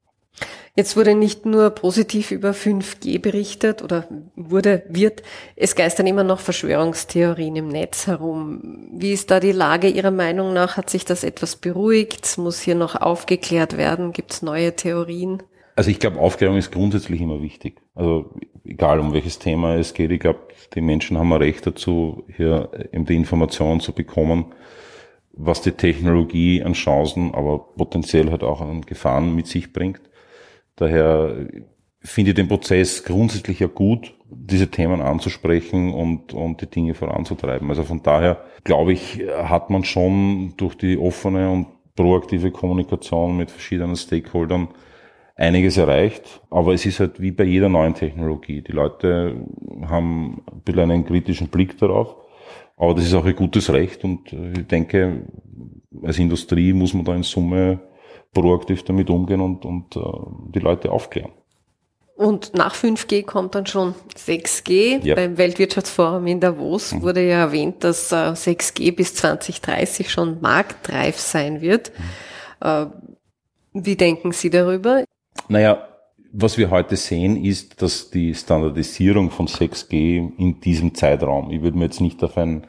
Jetzt 0.76 0.96
wurde 0.96 1.14
nicht 1.14 1.46
nur 1.46 1.70
positiv 1.70 2.32
über 2.32 2.50
5G 2.50 3.20
berichtet 3.20 3.82
oder 3.82 4.08
wurde, 4.34 4.82
wird, 4.88 5.22
es 5.54 5.76
geistern 5.76 6.08
immer 6.08 6.24
noch 6.24 6.40
Verschwörungstheorien 6.40 7.54
im 7.54 7.68
Netz 7.68 8.08
herum. 8.08 8.88
Wie 8.92 9.12
ist 9.12 9.30
da 9.30 9.38
die 9.38 9.52
Lage 9.52 9.88
Ihrer 9.88 10.10
Meinung 10.10 10.52
nach? 10.52 10.76
Hat 10.76 10.90
sich 10.90 11.04
das 11.04 11.22
etwas 11.22 11.54
beruhigt? 11.56 12.38
Muss 12.38 12.60
hier 12.60 12.74
noch 12.74 12.96
aufgeklärt 13.00 13.76
werden? 13.76 14.12
Gibt 14.12 14.32
es 14.32 14.42
neue 14.42 14.74
Theorien? 14.74 15.44
Also 15.76 15.90
ich 15.90 16.00
glaube, 16.00 16.18
Aufklärung 16.18 16.56
ist 16.56 16.72
grundsätzlich 16.72 17.20
immer 17.20 17.40
wichtig. 17.40 17.80
Also 17.94 18.30
egal 18.64 18.98
um 18.98 19.12
welches 19.12 19.38
Thema 19.38 19.76
es 19.76 19.94
geht, 19.94 20.10
ich 20.10 20.20
glaube, 20.20 20.40
die 20.74 20.80
Menschen 20.80 21.18
haben 21.18 21.32
ein 21.32 21.42
Recht 21.42 21.66
dazu, 21.66 22.24
hier 22.34 22.70
eben 22.92 23.04
die 23.06 23.16
Informationen 23.16 23.78
zu 23.80 23.92
bekommen, 23.92 24.46
was 25.32 25.62
die 25.62 25.72
Technologie 25.72 26.62
an 26.62 26.74
Chancen, 26.74 27.34
aber 27.34 27.58
potenziell 27.76 28.30
halt 28.30 28.42
auch 28.42 28.60
an 28.60 28.82
Gefahren 28.82 29.34
mit 29.34 29.46
sich 29.46 29.72
bringt. 29.72 30.00
Daher 30.76 31.48
finde 32.00 32.30
ich 32.30 32.34
den 32.34 32.48
Prozess 32.48 33.04
grundsätzlich 33.04 33.60
ja 33.60 33.66
gut, 33.66 34.14
diese 34.28 34.70
Themen 34.70 35.00
anzusprechen 35.00 35.92
und, 35.92 36.34
und 36.34 36.60
die 36.60 36.66
Dinge 36.66 36.94
voranzutreiben. 36.94 37.68
Also 37.70 37.84
von 37.84 38.02
daher, 38.02 38.44
glaube 38.64 38.92
ich, 38.92 39.22
hat 39.44 39.70
man 39.70 39.84
schon 39.84 40.54
durch 40.56 40.74
die 40.74 40.98
offene 40.98 41.50
und 41.50 41.66
proaktive 41.94 42.50
Kommunikation 42.50 43.36
mit 43.36 43.50
verschiedenen 43.50 43.96
Stakeholdern 43.96 44.68
einiges 45.36 45.76
erreicht. 45.76 46.42
Aber 46.50 46.74
es 46.74 46.84
ist 46.84 47.00
halt 47.00 47.20
wie 47.20 47.30
bei 47.30 47.44
jeder 47.44 47.68
neuen 47.68 47.94
Technologie. 47.94 48.62
Die 48.62 48.72
Leute 48.72 49.46
haben 49.86 50.42
ein 50.52 50.60
bisschen 50.62 50.90
einen 50.90 51.06
kritischen 51.06 51.48
Blick 51.48 51.78
darauf. 51.78 52.16
Aber 52.76 52.94
das 52.94 53.04
ist 53.04 53.14
auch 53.14 53.24
ein 53.24 53.36
gutes 53.36 53.72
Recht 53.72 54.02
und 54.02 54.32
ich 54.32 54.66
denke, 54.66 55.22
als 56.02 56.18
Industrie 56.18 56.72
muss 56.72 56.92
man 56.92 57.04
da 57.04 57.14
in 57.14 57.22
Summe 57.22 57.78
proaktiv 58.34 58.82
damit 58.84 59.08
umgehen 59.08 59.40
und, 59.40 59.64
und 59.64 59.96
uh, 59.96 60.50
die 60.54 60.58
Leute 60.58 60.92
aufklären. 60.92 61.32
Und 62.16 62.54
nach 62.54 62.74
5G 62.74 63.24
kommt 63.24 63.54
dann 63.54 63.66
schon 63.66 63.94
6G. 64.16 65.04
Ja. 65.04 65.16
Beim 65.16 65.36
Weltwirtschaftsforum 65.36 66.26
in 66.26 66.40
Davos 66.40 66.92
mhm. 66.92 67.02
wurde 67.02 67.26
ja 67.26 67.38
erwähnt, 67.38 67.82
dass 67.82 68.12
äh, 68.12 68.32
6G 68.32 68.94
bis 68.94 69.14
2030 69.14 70.10
schon 70.10 70.40
marktreif 70.40 71.18
sein 71.18 71.60
wird. 71.60 71.92
Mhm. 71.96 72.04
Uh, 72.66 72.86
wie 73.74 73.96
denken 73.96 74.32
Sie 74.32 74.48
darüber? 74.48 75.04
Naja, 75.48 75.88
was 76.32 76.56
wir 76.56 76.70
heute 76.70 76.96
sehen, 76.96 77.36
ist, 77.44 77.82
dass 77.82 78.10
die 78.10 78.34
Standardisierung 78.34 79.30
von 79.30 79.46
6G 79.46 80.36
in 80.38 80.60
diesem 80.60 80.94
Zeitraum, 80.94 81.50
ich 81.50 81.62
würde 81.62 81.76
mir 81.76 81.84
jetzt 81.84 82.00
nicht 82.00 82.22
auf 82.24 82.36
ein 82.38 82.66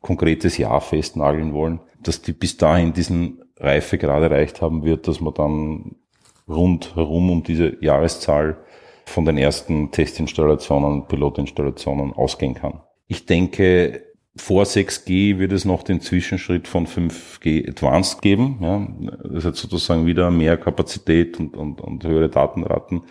konkretes 0.00 0.58
Jahr 0.58 0.80
festnageln 0.80 1.52
wollen, 1.52 1.80
dass 2.02 2.22
die 2.22 2.32
bis 2.32 2.56
dahin 2.56 2.92
diesen 2.92 3.42
Reife 3.58 3.98
gerade 3.98 4.26
erreicht 4.26 4.60
haben 4.60 4.84
wird, 4.84 5.08
dass 5.08 5.20
man 5.20 5.34
dann 5.34 5.96
rundherum 6.48 7.30
um 7.30 7.42
diese 7.42 7.82
Jahreszahl 7.82 8.58
von 9.06 9.24
den 9.24 9.38
ersten 9.38 9.90
Testinstallationen, 9.90 11.06
Pilotinstallationen 11.06 12.12
ausgehen 12.12 12.54
kann. 12.54 12.80
Ich 13.06 13.26
denke, 13.26 14.02
vor 14.36 14.64
6G 14.64 15.38
wird 15.38 15.52
es 15.52 15.64
noch 15.64 15.82
den 15.82 16.00
Zwischenschritt 16.00 16.68
von 16.68 16.86
5G 16.86 17.68
Advanced 17.68 18.20
geben. 18.20 18.58
Ja, 18.60 18.86
das 19.32 19.44
hat 19.44 19.56
sozusagen 19.56 20.06
wieder 20.06 20.30
mehr 20.30 20.56
Kapazität 20.56 21.38
und, 21.40 21.56
und, 21.56 21.80
und 21.80 22.04
höhere 22.04 22.28
Datenraten, 22.28 23.02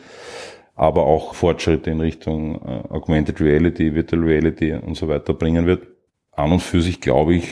aber 0.75 1.05
auch 1.05 1.34
Fortschritte 1.34 1.89
in 1.89 2.01
Richtung 2.01 2.62
äh, 2.63 2.84
Augmented 2.89 3.41
Reality, 3.41 3.95
Virtual 3.95 4.21
Reality 4.23 4.73
und 4.73 4.95
so 4.95 5.08
weiter 5.08 5.34
bringen 5.34 5.65
wird. 5.65 5.88
An 6.31 6.51
und 6.51 6.62
für 6.62 6.81
sich 6.81 6.99
glaube 7.01 7.36
ich, 7.36 7.47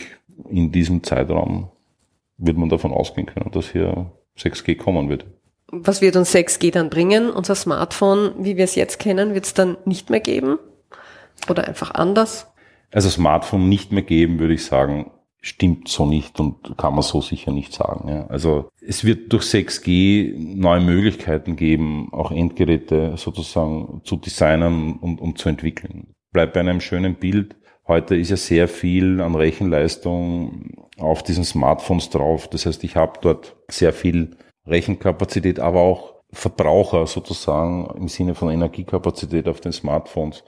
in 0.49 0.71
diesem 0.71 1.03
Zeitraum 1.03 1.69
wird 2.37 2.57
man 2.57 2.69
davon 2.69 2.91
ausgehen 2.91 3.27
können, 3.27 3.51
dass 3.51 3.71
hier 3.71 4.11
6G 4.37 4.75
kommen 4.75 5.09
wird. 5.09 5.25
Was 5.67 6.01
wird 6.01 6.15
uns 6.15 6.33
6G 6.33 6.71
dann 6.71 6.89
bringen? 6.89 7.29
Unser 7.29 7.55
Smartphone, 7.55 8.33
wie 8.37 8.57
wir 8.57 8.63
es 8.63 8.75
jetzt 8.75 8.99
kennen, 8.99 9.33
wird 9.33 9.45
es 9.45 9.53
dann 9.53 9.77
nicht 9.85 10.09
mehr 10.09 10.19
geben? 10.19 10.59
Oder 11.49 11.67
einfach 11.67 11.91
anders? 11.91 12.47
Also 12.91 13.09
Smartphone 13.09 13.69
nicht 13.69 13.91
mehr 13.91 14.03
geben, 14.03 14.39
würde 14.39 14.53
ich 14.53 14.65
sagen, 14.65 15.11
stimmt 15.41 15.89
so 15.89 16.05
nicht 16.05 16.39
und 16.39 16.77
kann 16.77 16.93
man 16.93 17.01
so 17.01 17.21
sicher 17.21 17.51
nicht 17.51 17.73
sagen. 17.73 18.07
Ja. 18.07 18.27
Also 18.27 18.69
es 18.81 19.03
wird 19.03 19.33
durch 19.33 19.43
6G 19.43 20.33
neue 20.37 20.79
Möglichkeiten 20.79 21.55
geben, 21.55 22.09
auch 22.13 22.31
Endgeräte 22.31 23.17
sozusagen 23.17 24.01
zu 24.05 24.15
designen 24.15 24.97
und, 24.99 25.19
und 25.19 25.37
zu 25.37 25.49
entwickeln. 25.49 26.13
Bleibt 26.31 26.53
bei 26.53 26.61
einem 26.61 26.79
schönen 26.79 27.15
Bild. 27.15 27.55
Heute 27.85 28.15
ist 28.15 28.29
ja 28.29 28.37
sehr 28.37 28.67
viel 28.69 29.19
an 29.19 29.35
Rechenleistung 29.35 30.71
auf 30.97 31.21
diesen 31.21 31.43
Smartphones 31.43 32.09
drauf. 32.09 32.47
Das 32.47 32.65
heißt, 32.65 32.83
ich 32.85 32.95
habe 32.95 33.19
dort 33.21 33.57
sehr 33.67 33.91
viel 33.91 34.37
Rechenkapazität, 34.65 35.59
aber 35.59 35.81
auch 35.81 36.13
Verbraucher 36.31 37.05
sozusagen 37.07 37.87
im 37.97 38.07
Sinne 38.07 38.35
von 38.35 38.49
Energiekapazität 38.49 39.47
auf 39.47 39.59
den 39.59 39.73
Smartphones. 39.73 40.43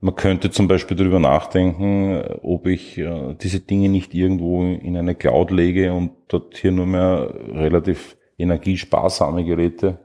Man 0.00 0.16
könnte 0.16 0.50
zum 0.50 0.66
Beispiel 0.66 0.96
darüber 0.96 1.20
nachdenken, 1.20 2.24
ob 2.42 2.66
ich 2.66 2.98
äh, 2.98 3.34
diese 3.40 3.60
Dinge 3.60 3.88
nicht 3.88 4.14
irgendwo 4.14 4.62
in 4.62 4.96
eine 4.96 5.14
Cloud 5.14 5.52
lege 5.52 5.92
und 5.92 6.10
dort 6.26 6.56
hier 6.56 6.72
nur 6.72 6.86
mehr 6.86 7.32
relativ 7.52 8.16
energiesparsame 8.36 9.44
Geräte 9.44 9.98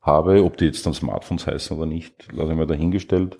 habe, 0.00 0.44
ob 0.44 0.58
die 0.58 0.66
jetzt 0.66 0.86
dann 0.86 0.94
Smartphones 0.94 1.46
heißen 1.46 1.76
oder 1.76 1.86
nicht, 1.86 2.32
lasse 2.32 2.52
ich 2.52 2.58
mir 2.58 2.66
dahingestellt, 2.66 3.38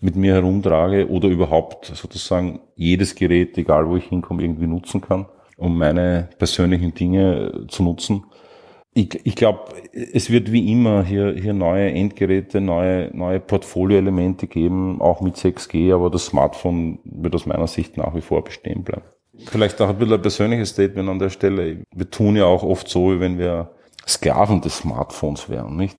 mit 0.00 0.16
mir 0.16 0.34
herumtrage 0.34 1.08
oder 1.08 1.28
überhaupt 1.28 1.86
sozusagen 1.86 2.60
jedes 2.74 3.14
Gerät, 3.14 3.56
egal 3.58 3.88
wo 3.88 3.96
ich 3.96 4.04
hinkomme, 4.04 4.42
irgendwie 4.42 4.66
nutzen 4.66 5.00
kann, 5.00 5.26
um 5.56 5.76
meine 5.76 6.30
persönlichen 6.38 6.94
Dinge 6.94 7.66
zu 7.68 7.82
nutzen 7.82 8.24
ich, 8.92 9.24
ich 9.24 9.36
glaube, 9.36 9.60
es 9.92 10.30
wird 10.30 10.50
wie 10.50 10.72
immer 10.72 11.04
hier, 11.04 11.32
hier 11.32 11.52
neue 11.52 11.90
Endgeräte, 11.90 12.60
neue, 12.60 13.16
neue 13.16 13.38
Portfolioelemente 13.38 14.48
geben, 14.48 15.00
auch 15.00 15.20
mit 15.20 15.36
6G, 15.36 15.94
aber 15.94 16.10
das 16.10 16.26
Smartphone 16.26 16.98
wird 17.04 17.34
aus 17.34 17.46
meiner 17.46 17.68
Sicht 17.68 17.96
nach 17.96 18.14
wie 18.14 18.20
vor 18.20 18.42
bestehen 18.42 18.82
bleiben. 18.82 19.06
Vielleicht 19.46 19.80
auch 19.80 19.88
ein 19.88 19.96
bisschen 19.96 20.14
ein 20.14 20.22
persönliches 20.22 20.70
Statement 20.70 21.08
an 21.08 21.18
der 21.18 21.30
Stelle. 21.30 21.84
Wir 21.94 22.10
tun 22.10 22.36
ja 22.36 22.46
auch 22.46 22.62
oft 22.62 22.88
so, 22.88 23.12
wie 23.12 23.20
wenn 23.20 23.38
wir 23.38 23.70
Sklaven 24.06 24.60
des 24.60 24.78
Smartphones 24.78 25.48
wären, 25.48 25.76
nicht? 25.76 25.96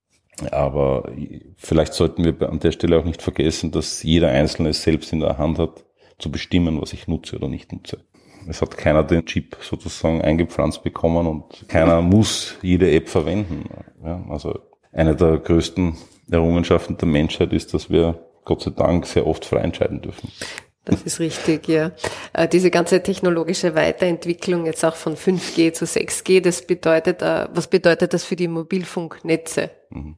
Aber 0.50 1.12
vielleicht 1.56 1.94
sollten 1.94 2.24
wir 2.24 2.48
an 2.48 2.58
der 2.58 2.72
Stelle 2.72 2.98
auch 2.98 3.04
nicht 3.04 3.22
vergessen, 3.22 3.70
dass 3.70 4.02
jeder 4.02 4.28
Einzelne 4.28 4.70
es 4.70 4.82
selbst 4.82 5.12
in 5.12 5.20
der 5.20 5.38
Hand 5.38 5.58
hat, 5.58 5.84
zu 6.18 6.30
bestimmen, 6.30 6.80
was 6.80 6.92
ich 6.92 7.08
nutze 7.08 7.36
oder 7.36 7.48
nicht 7.48 7.72
nutze. 7.72 8.04
Es 8.48 8.62
hat 8.62 8.76
keiner 8.76 9.04
den 9.04 9.24
Chip 9.26 9.56
sozusagen 9.60 10.22
eingepflanzt 10.22 10.82
bekommen 10.82 11.26
und 11.26 11.68
keiner 11.68 12.00
muss 12.02 12.56
jede 12.62 12.90
App 12.90 13.08
verwenden. 13.08 13.64
Ja, 14.04 14.24
also 14.28 14.58
eine 14.92 15.14
der 15.14 15.38
größten 15.38 15.96
Errungenschaften 16.30 16.96
der 16.96 17.08
Menschheit 17.08 17.52
ist, 17.52 17.74
dass 17.74 17.90
wir 17.90 18.26
Gott 18.44 18.62
sei 18.62 18.70
Dank 18.70 19.06
sehr 19.06 19.26
oft 19.26 19.44
frei 19.44 19.58
entscheiden 19.58 20.00
dürfen. 20.00 20.30
Das 20.84 21.02
ist 21.02 21.20
richtig, 21.20 21.68
ja. 21.68 21.92
Äh, 22.32 22.48
diese 22.48 22.70
ganze 22.70 23.02
technologische 23.02 23.76
Weiterentwicklung 23.76 24.66
jetzt 24.66 24.84
auch 24.84 24.96
von 24.96 25.16
5G 25.16 25.72
zu 25.72 25.84
6G, 25.84 26.40
das 26.40 26.66
bedeutet, 26.66 27.22
äh, 27.22 27.46
was 27.54 27.68
bedeutet 27.68 28.12
das 28.12 28.24
für 28.24 28.34
die 28.34 28.48
Mobilfunknetze? 28.48 29.70
Mhm. 29.90 30.16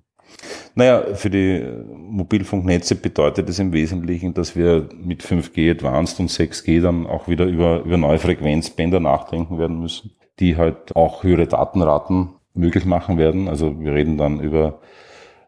Naja, 0.74 1.14
für 1.14 1.30
die 1.30 1.64
Mobilfunknetze 1.94 2.96
bedeutet 2.96 3.48
es 3.48 3.58
im 3.58 3.72
Wesentlichen, 3.72 4.34
dass 4.34 4.56
wir 4.56 4.88
mit 4.96 5.22
5G 5.22 5.70
Advanced 5.70 6.18
und 6.20 6.30
6G 6.30 6.82
dann 6.82 7.06
auch 7.06 7.28
wieder 7.28 7.44
über, 7.46 7.82
über 7.84 7.96
neue 7.96 8.18
Frequenzbänder 8.18 8.98
nachdenken 8.98 9.58
werden 9.58 9.78
müssen, 9.78 10.12
die 10.40 10.56
halt 10.56 10.96
auch 10.96 11.22
höhere 11.22 11.46
Datenraten 11.46 12.30
möglich 12.54 12.84
machen 12.84 13.18
werden. 13.18 13.48
Also 13.48 13.80
wir 13.80 13.94
reden 13.94 14.18
dann 14.18 14.40
über 14.40 14.80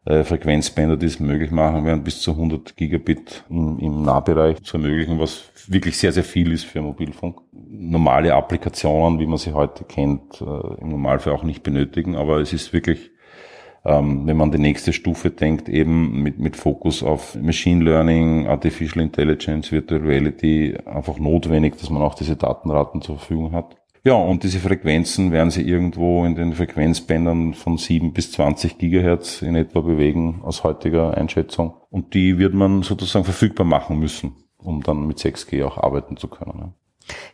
äh, 0.05 0.23
Frequenzbänder, 0.23 0.97
die 0.97 1.07
es 1.07 1.19
möglich 1.19 1.51
machen 1.51 1.85
werden, 1.85 2.05
bis 2.05 2.21
zu 2.21 2.31
100 2.31 2.77
Gigabit 2.77 3.45
im, 3.51 3.79
im 3.81 4.03
Nahbereich 4.03 4.63
zu 4.63 4.77
ermöglichen, 4.77 5.19
was 5.19 5.51
wirklich 5.67 5.99
sehr, 5.99 6.13
sehr 6.13 6.23
viel 6.23 6.53
ist 6.53 6.65
für 6.65 6.81
Mobilfunk. 6.81 7.41
Normale 7.53 8.33
Applikationen, 8.33 9.19
wie 9.19 9.27
man 9.27 9.39
sie 9.39 9.53
heute 9.53 9.83
kennt, 9.83 10.41
äh, 10.41 10.81
im 10.81 10.91
Normalfall 10.91 11.33
auch 11.33 11.43
nicht 11.43 11.65
benötigen, 11.65 12.15
aber 12.15 12.39
es 12.39 12.53
ist 12.53 12.73
wirklich 12.73 13.11
ähm, 13.87 14.27
wenn 14.27 14.37
man 14.37 14.51
die 14.51 14.59
nächste 14.59 14.93
Stufe 14.93 15.31
denkt, 15.31 15.69
eben 15.69 16.23
mit, 16.23 16.39
mit 16.39 16.57
Fokus 16.57 17.03
auf 17.03 17.37
Machine 17.41 17.85
Learning, 17.85 18.49
Artificial 18.49 19.05
Intelligence, 19.05 19.71
Virtual 19.71 20.01
Reality, 20.01 20.77
einfach 20.85 21.19
notwendig, 21.19 21.77
dass 21.79 21.89
man 21.91 22.03
auch 22.03 22.15
diese 22.15 22.37
Datenraten 22.37 23.01
zur 23.01 23.19
Verfügung 23.19 23.53
hat. 23.53 23.77
Ja, 24.03 24.15
und 24.15 24.45
diese 24.45 24.61
Frequenzen 24.61 25.33
werden 25.33 25.51
sie 25.51 25.63
irgendwo 25.63 26.25
in 26.25 26.35
den 26.35 26.53
Frequenzbändern 26.53 27.55
von 27.55 27.77
7 27.77 28.13
bis 28.13 28.33
20 28.33 28.79
Gigahertz 28.79 29.43
in 29.43 29.57
etwa 29.57 29.81
bewegen, 29.81 30.43
aus 30.43 30.65
heutiger 30.65 31.17
Einschätzung. 31.17 31.75
Und 31.91 32.15
die 32.15 32.39
wird 32.39 32.55
man 32.55 32.83
sozusagen 32.83 33.25
verfügbar 33.25 33.67
machen 33.67 33.99
müssen, 33.99 34.37
um 34.59 34.83
dann 34.83 35.07
mit 35.07 35.19
6G 35.19 35.65
auch 35.65 35.79
arbeiten 35.79 36.17
zu 36.17 36.29
können. 36.29 36.75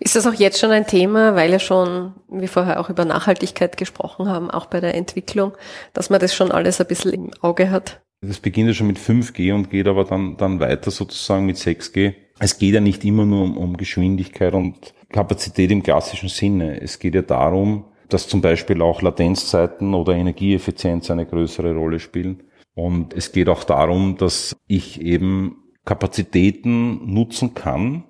Ist 0.05 0.17
das 0.17 0.27
auch 0.27 0.35
jetzt 0.35 0.59
schon 0.59 0.73
ein 0.73 0.89
Thema, 0.89 1.37
weil 1.37 1.53
ja 1.53 1.61
schon, 1.61 2.15
wie 2.29 2.49
vorher 2.49 2.81
auch 2.81 2.91
über 2.91 3.05
Nachhaltigkeit 3.05 3.77
gesprochen 3.77 4.29
haben, 4.29 4.51
auch 4.51 4.67
bei 4.67 4.81
der 4.81 4.97
Entwicklung, 4.97 5.53
dass 5.93 6.11
man 6.11 6.19
das 6.19 6.35
schon 6.35 6.51
alles 6.51 6.81
ein 6.81 6.89
bisschen 6.89 7.13
im 7.13 7.31
Auge 7.41 7.71
hat? 7.71 8.03
Das 8.21 8.41
beginnt 8.41 8.67
ja 8.67 8.75
schon 8.75 8.89
mit 8.89 8.99
5G 8.99 9.55
und 9.55 9.71
geht 9.71 9.87
aber 9.87 10.05
dann, 10.05 10.37
dann 10.37 10.59
weiter 10.59 10.91
sozusagen 10.91 11.47
mit 11.47 11.57
6G. 11.57 12.15
Es 12.41 12.59
geht 12.59 12.75
ja 12.75 12.81
nicht 12.81 13.05
immer 13.05 13.25
nur 13.25 13.45
um, 13.45 13.57
um 13.57 13.77
Geschwindigkeit 13.77 14.55
und 14.55 14.93
Kapazität 15.13 15.71
im 15.71 15.85
klassischen 15.85 16.29
Sinne. 16.29 16.81
Es 16.81 16.99
geht 16.99 17.15
ja 17.15 17.23
darum, 17.23 17.85
dass 18.09 18.27
zum 18.27 18.41
Beispiel 18.41 18.83
auch 18.83 19.03
Latenzzeiten 19.03 19.95
oder 19.95 20.15
Energieeffizienz 20.15 21.13
eine 21.13 21.27
größere 21.27 21.77
Rolle 21.77 22.01
spielen. 22.01 22.43
Und 22.75 23.15
es 23.15 23.31
geht 23.31 23.49
auch 23.49 23.63
darum, 23.63 24.17
dass 24.17 24.57
ich 24.67 25.01
eben 25.01 25.59
Kapazitäten 25.85 27.13
nutzen 27.13 27.55
kann, 27.55 28.03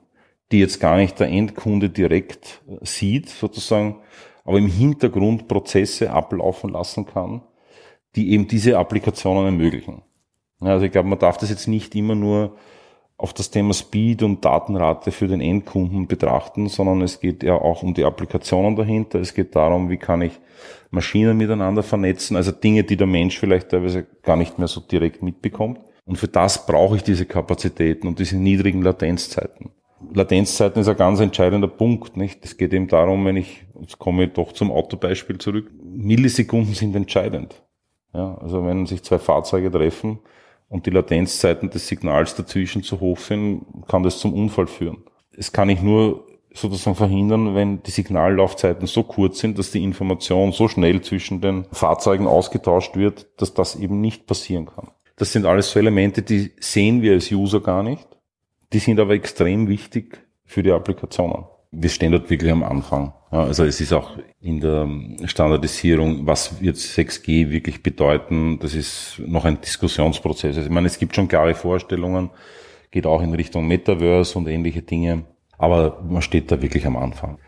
die 0.52 0.60
jetzt 0.60 0.80
gar 0.80 0.96
nicht 0.96 1.18
der 1.18 1.28
Endkunde 1.28 1.90
direkt 1.90 2.62
äh, 2.68 2.84
sieht, 2.84 3.28
sozusagen, 3.28 3.96
aber 4.44 4.58
im 4.58 4.68
Hintergrund 4.68 5.48
Prozesse 5.48 6.10
ablaufen 6.10 6.70
lassen 6.70 7.06
kann, 7.06 7.42
die 8.14 8.32
eben 8.32 8.46
diese 8.46 8.78
Applikationen 8.78 9.46
ermöglichen. 9.46 10.02
Also 10.60 10.84
ich 10.84 10.92
glaube, 10.92 11.08
man 11.08 11.18
darf 11.18 11.38
das 11.38 11.50
jetzt 11.50 11.66
nicht 11.66 11.94
immer 11.94 12.14
nur 12.14 12.56
auf 13.16 13.32
das 13.32 13.50
Thema 13.50 13.72
Speed 13.72 14.22
und 14.22 14.44
Datenrate 14.44 15.12
für 15.12 15.28
den 15.28 15.40
Endkunden 15.40 16.06
betrachten, 16.08 16.68
sondern 16.68 17.02
es 17.02 17.20
geht 17.20 17.42
ja 17.42 17.54
auch 17.54 17.82
um 17.82 17.94
die 17.94 18.04
Applikationen 18.04 18.74
dahinter. 18.74 19.20
Es 19.20 19.34
geht 19.34 19.54
darum, 19.54 19.90
wie 19.90 19.96
kann 19.96 20.22
ich 20.22 20.32
Maschinen 20.90 21.36
miteinander 21.36 21.82
vernetzen, 21.82 22.36
also 22.36 22.52
Dinge, 22.52 22.84
die 22.84 22.96
der 22.96 23.06
Mensch 23.06 23.38
vielleicht 23.38 23.70
teilweise 23.70 24.06
gar 24.22 24.36
nicht 24.36 24.58
mehr 24.58 24.68
so 24.68 24.80
direkt 24.80 25.22
mitbekommt. 25.22 25.80
Und 26.04 26.16
für 26.16 26.28
das 26.28 26.66
brauche 26.66 26.96
ich 26.96 27.02
diese 27.02 27.24
Kapazitäten 27.24 28.08
und 28.08 28.18
diese 28.18 28.36
niedrigen 28.36 28.82
Latenzzeiten. 28.82 29.70
Latenzzeiten 30.14 30.80
ist 30.80 30.88
ein 30.88 30.96
ganz 30.96 31.20
entscheidender 31.20 31.68
Punkt, 31.68 32.16
nicht? 32.16 32.44
Es 32.44 32.56
geht 32.56 32.72
eben 32.72 32.88
darum, 32.88 33.24
wenn 33.24 33.36
ich, 33.36 33.64
jetzt 33.80 33.98
komme 33.98 34.24
ich 34.24 34.32
doch 34.32 34.52
zum 34.52 34.70
Autobeispiel 34.70 35.38
zurück, 35.38 35.70
Millisekunden 35.82 36.74
sind 36.74 36.94
entscheidend. 36.96 37.62
Ja, 38.14 38.36
also 38.38 38.64
wenn 38.66 38.86
sich 38.86 39.02
zwei 39.02 39.18
Fahrzeuge 39.18 39.70
treffen 39.70 40.18
und 40.68 40.86
die 40.86 40.90
Latenzzeiten 40.90 41.70
des 41.70 41.88
Signals 41.88 42.34
dazwischen 42.34 42.82
zu 42.82 43.00
hoch 43.00 43.18
sind, 43.18 43.64
kann 43.88 44.02
das 44.02 44.18
zum 44.18 44.34
Unfall 44.34 44.66
führen. 44.66 45.04
Es 45.36 45.52
kann 45.52 45.70
ich 45.70 45.80
nur 45.80 46.26
sozusagen 46.52 46.96
verhindern, 46.96 47.54
wenn 47.54 47.82
die 47.82 47.90
Signallaufzeiten 47.90 48.86
so 48.86 49.02
kurz 49.02 49.38
sind, 49.38 49.58
dass 49.58 49.70
die 49.70 49.82
Information 49.82 50.52
so 50.52 50.68
schnell 50.68 51.00
zwischen 51.00 51.40
den 51.40 51.64
Fahrzeugen 51.72 52.26
ausgetauscht 52.26 52.96
wird, 52.96 53.26
dass 53.40 53.54
das 53.54 53.76
eben 53.76 54.00
nicht 54.00 54.26
passieren 54.26 54.66
kann. 54.66 54.90
Das 55.16 55.32
sind 55.32 55.46
alles 55.46 55.70
so 55.70 55.78
Elemente, 55.78 56.22
die 56.22 56.52
sehen 56.60 57.02
wir 57.02 57.12
als 57.12 57.30
User 57.30 57.60
gar 57.60 57.82
nicht. 57.82 58.06
Die 58.72 58.78
sind 58.78 58.98
aber 58.98 59.14
extrem 59.14 59.68
wichtig 59.68 60.26
für 60.44 60.62
die 60.62 60.72
Applikationen. 60.72 61.44
Wir 61.70 61.88
stehen 61.88 62.12
dort 62.12 62.28
wirklich 62.28 62.52
am 62.52 62.62
Anfang. 62.62 63.14
Ja, 63.30 63.44
also 63.44 63.64
es 63.64 63.80
ist 63.80 63.92
auch 63.92 64.18
in 64.40 64.60
der 64.60 64.88
Standardisierung, 65.24 66.26
was 66.26 66.60
wird 66.60 66.76
6G 66.76 67.50
wirklich 67.50 67.82
bedeuten, 67.82 68.58
das 68.58 68.74
ist 68.74 69.22
noch 69.26 69.46
ein 69.46 69.60
Diskussionsprozess. 69.60 70.56
Also 70.56 70.68
ich 70.68 70.72
meine, 70.72 70.86
es 70.86 70.98
gibt 70.98 71.14
schon 71.14 71.28
klare 71.28 71.54
Vorstellungen, 71.54 72.30
geht 72.90 73.06
auch 73.06 73.22
in 73.22 73.34
Richtung 73.34 73.66
Metaverse 73.66 74.38
und 74.38 74.48
ähnliche 74.48 74.82
Dinge. 74.82 75.24
Aber 75.56 76.02
man 76.06 76.20
steht 76.20 76.50
da 76.50 76.60
wirklich 76.60 76.84
am 76.86 76.96
Anfang. 76.96 77.38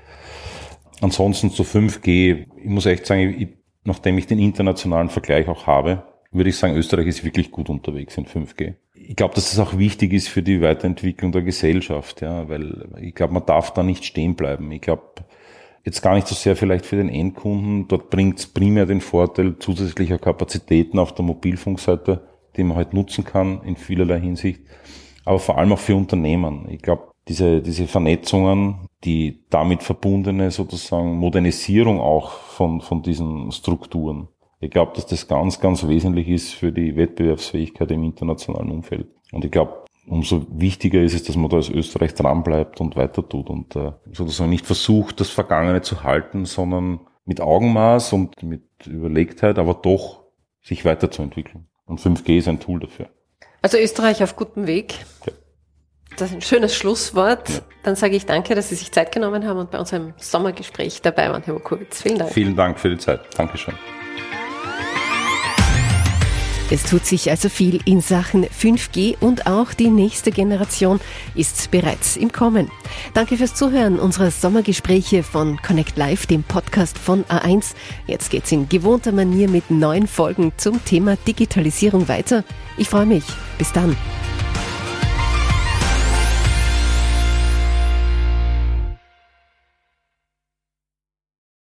Ansonsten 1.01 1.51
zu 1.51 1.65
5G, 1.65 2.47
ich 2.57 2.71
muss 2.71 2.87
echt 2.87 3.05
sagen, 3.05 3.35
ich, 3.39 3.49
nachdem 3.85 4.17
ich 4.17 4.27
den 4.27 4.39
internationalen 4.39 5.11
Vergleich 5.11 5.49
auch 5.49 5.67
habe, 5.67 6.05
würde 6.31 6.49
ich 6.49 6.57
sagen, 6.57 6.77
Österreich 6.77 7.09
ist 7.09 7.25
wirklich 7.25 7.51
gut 7.51 7.69
unterwegs 7.69 8.17
in 8.17 8.25
5G. 8.27 8.75
Ich 8.95 9.17
glaube, 9.17 9.35
dass 9.35 9.51
das 9.51 9.59
auch 9.59 9.77
wichtig 9.77 10.13
ist 10.13 10.29
für 10.29 10.43
die 10.43 10.61
Weiterentwicklung 10.61 11.33
der 11.33 11.43
Gesellschaft, 11.43 12.21
ja, 12.21 12.49
weil 12.49 12.89
ich 13.01 13.15
glaube, 13.15 13.35
man 13.35 13.45
darf 13.45 13.75
da 13.75 13.83
nicht 13.83 14.05
stehen 14.05 14.37
bleiben. 14.37 14.71
Ich 14.71 14.81
glaube, 14.83 15.25
jetzt 15.85 16.01
gar 16.01 16.15
nicht 16.15 16.29
so 16.29 16.35
sehr 16.35 16.57
vielleicht 16.57 16.87
für 16.87 16.97
den 16.97 17.09
Endkunden. 17.09 17.89
Dort 17.89 18.09
bringt 18.11 18.39
es 18.39 18.47
primär 18.47 18.87
den 18.87 19.01
Vorteil 19.01 19.59
zusätzlicher 19.59 20.19
Kapazitäten 20.19 20.99
auf 20.99 21.15
der 21.15 21.25
Mobilfunkseite, 21.25 22.23
die 22.57 22.63
man 22.63 22.77
halt 22.77 22.95
nutzen 22.95 23.25
kann 23.25 23.63
in 23.65 23.77
vielerlei 23.77 24.21
Hinsicht, 24.21 24.63
aber 25.25 25.39
vor 25.39 25.59
allem 25.59 25.73
auch 25.73 25.79
für 25.79 25.97
Unternehmen. 25.97 26.69
Ich 26.71 26.81
glaube, 26.81 27.13
diese, 27.29 27.63
diese 27.63 27.87
Vernetzungen, 27.87 28.89
die 29.03 29.45
damit 29.51 29.83
verbundene 29.83 30.51
sozusagen 30.51 31.17
Modernisierung 31.17 32.01
auch 32.01 32.33
von, 32.33 32.81
von 32.81 33.03
diesen 33.03 33.51
Strukturen. 33.53 34.29
Ich 34.65 34.71
glaube, 34.71 34.93
dass 34.95 35.05
das 35.05 35.29
ganz, 35.29 35.61
ganz 35.61 35.87
wesentlich 35.87 36.27
ist 36.29 36.55
für 36.55 36.73
die 36.73 36.97
Wettbewerbsfähigkeit 36.97 37.91
im 37.91 38.03
internationalen 38.03 38.71
Umfeld. 38.71 39.09
Und 39.31 39.45
ich 39.45 39.51
glaube, 39.51 39.85
umso 40.07 40.47
wichtiger 40.51 41.03
ist 41.03 41.13
es, 41.13 41.23
dass 41.25 41.37
man 41.37 41.51
da 41.51 41.59
als 41.59 41.69
Österreich 41.69 42.15
dranbleibt 42.15 42.81
und 42.81 42.97
weiter 42.97 43.29
tut 43.29 43.51
und 43.51 43.77
äh, 43.77 43.93
sozusagen 44.11 44.49
nicht 44.49 44.65
versucht, 44.65 45.21
das 45.21 45.29
Vergangene 45.29 45.83
zu 45.83 46.03
halten, 46.03 46.47
sondern 46.47 47.01
mit 47.27 47.43
Augenmaß 47.43 48.15
und 48.15 48.43
mit 48.43 48.63
Überlegtheit, 48.87 49.59
aber 49.59 49.75
doch 49.75 50.25
sich 50.63 50.87
weiterzuentwickeln. 50.87 51.67
Und 51.85 52.01
5G 52.01 52.39
ist 52.39 52.49
ein 52.49 52.59
Tool 52.59 52.81
dafür. 52.81 53.11
Also 53.61 53.77
Österreich 53.77 54.23
auf 54.23 54.35
gutem 54.35 54.67
Weg. 54.67 54.95
Ja. 55.27 55.33
Das 56.17 56.31
ist 56.31 56.37
ein 56.37 56.43
schönes 56.43 56.75
Schlusswort. 56.75 57.51
Ja. 57.51 57.61
Dann 57.83 57.97
sage 57.97 58.17
ich 58.17 58.25
danke, 58.25 58.55
dass 58.55 58.71
Sie 58.71 58.77
sich 58.77 58.93
Zeit 58.93 59.13
genommen 59.13 59.47
haben 59.47 59.59
und 59.59 59.71
bei 59.71 59.79
unserem 59.79 60.15
Sommergespräch 60.17 61.03
dabei 61.03 61.29
waren, 61.29 61.43
Herr 61.43 61.55
Wukulitz. 61.55 62.01
Vielen 62.01 62.19
Dank. 62.19 62.33
Vielen 62.33 62.57
Dank 62.57 62.79
für 62.79 62.89
die 62.89 62.99
Zeit. 62.99 63.21
Dankeschön. 63.37 63.75
Es 66.75 66.83
tut 66.83 67.07
sich 67.07 67.31
also 67.31 67.49
viel 67.49 67.79
in 67.85 68.01
Sachen 68.01 68.47
5G 68.47 69.17
und 69.21 69.47
auch 69.47 69.75
die 69.75 69.91
nächste 69.91 70.33
Generation 70.33 70.99
ist 71.37 71.71
bereits 71.71 72.17
im 72.17 72.33
Kommen. 72.33 72.69
Danke 73.13 73.37
fürs 73.37 73.55
Zuhören 73.55 74.01
unserer 74.01 74.33
Sommergespräche 74.33 75.23
von 75.23 75.63
Connect 75.63 75.97
Live, 75.97 76.27
dem 76.27 76.43
Podcast 76.43 76.99
von 76.99 77.23
A1. 77.27 77.77
Jetzt 78.09 78.29
geht's 78.31 78.51
in 78.51 78.69
gewohnter 78.69 79.13
Manier 79.13 79.49
mit 79.49 79.71
neuen 79.71 80.09
Folgen 80.09 80.51
zum 80.57 80.85
Thema 80.85 81.15
Digitalisierung 81.29 82.09
weiter. 82.09 82.43
Ich 82.77 82.89
freue 82.89 83.07
mich. 83.07 83.23
Bis 83.57 83.71
dann. 83.71 83.97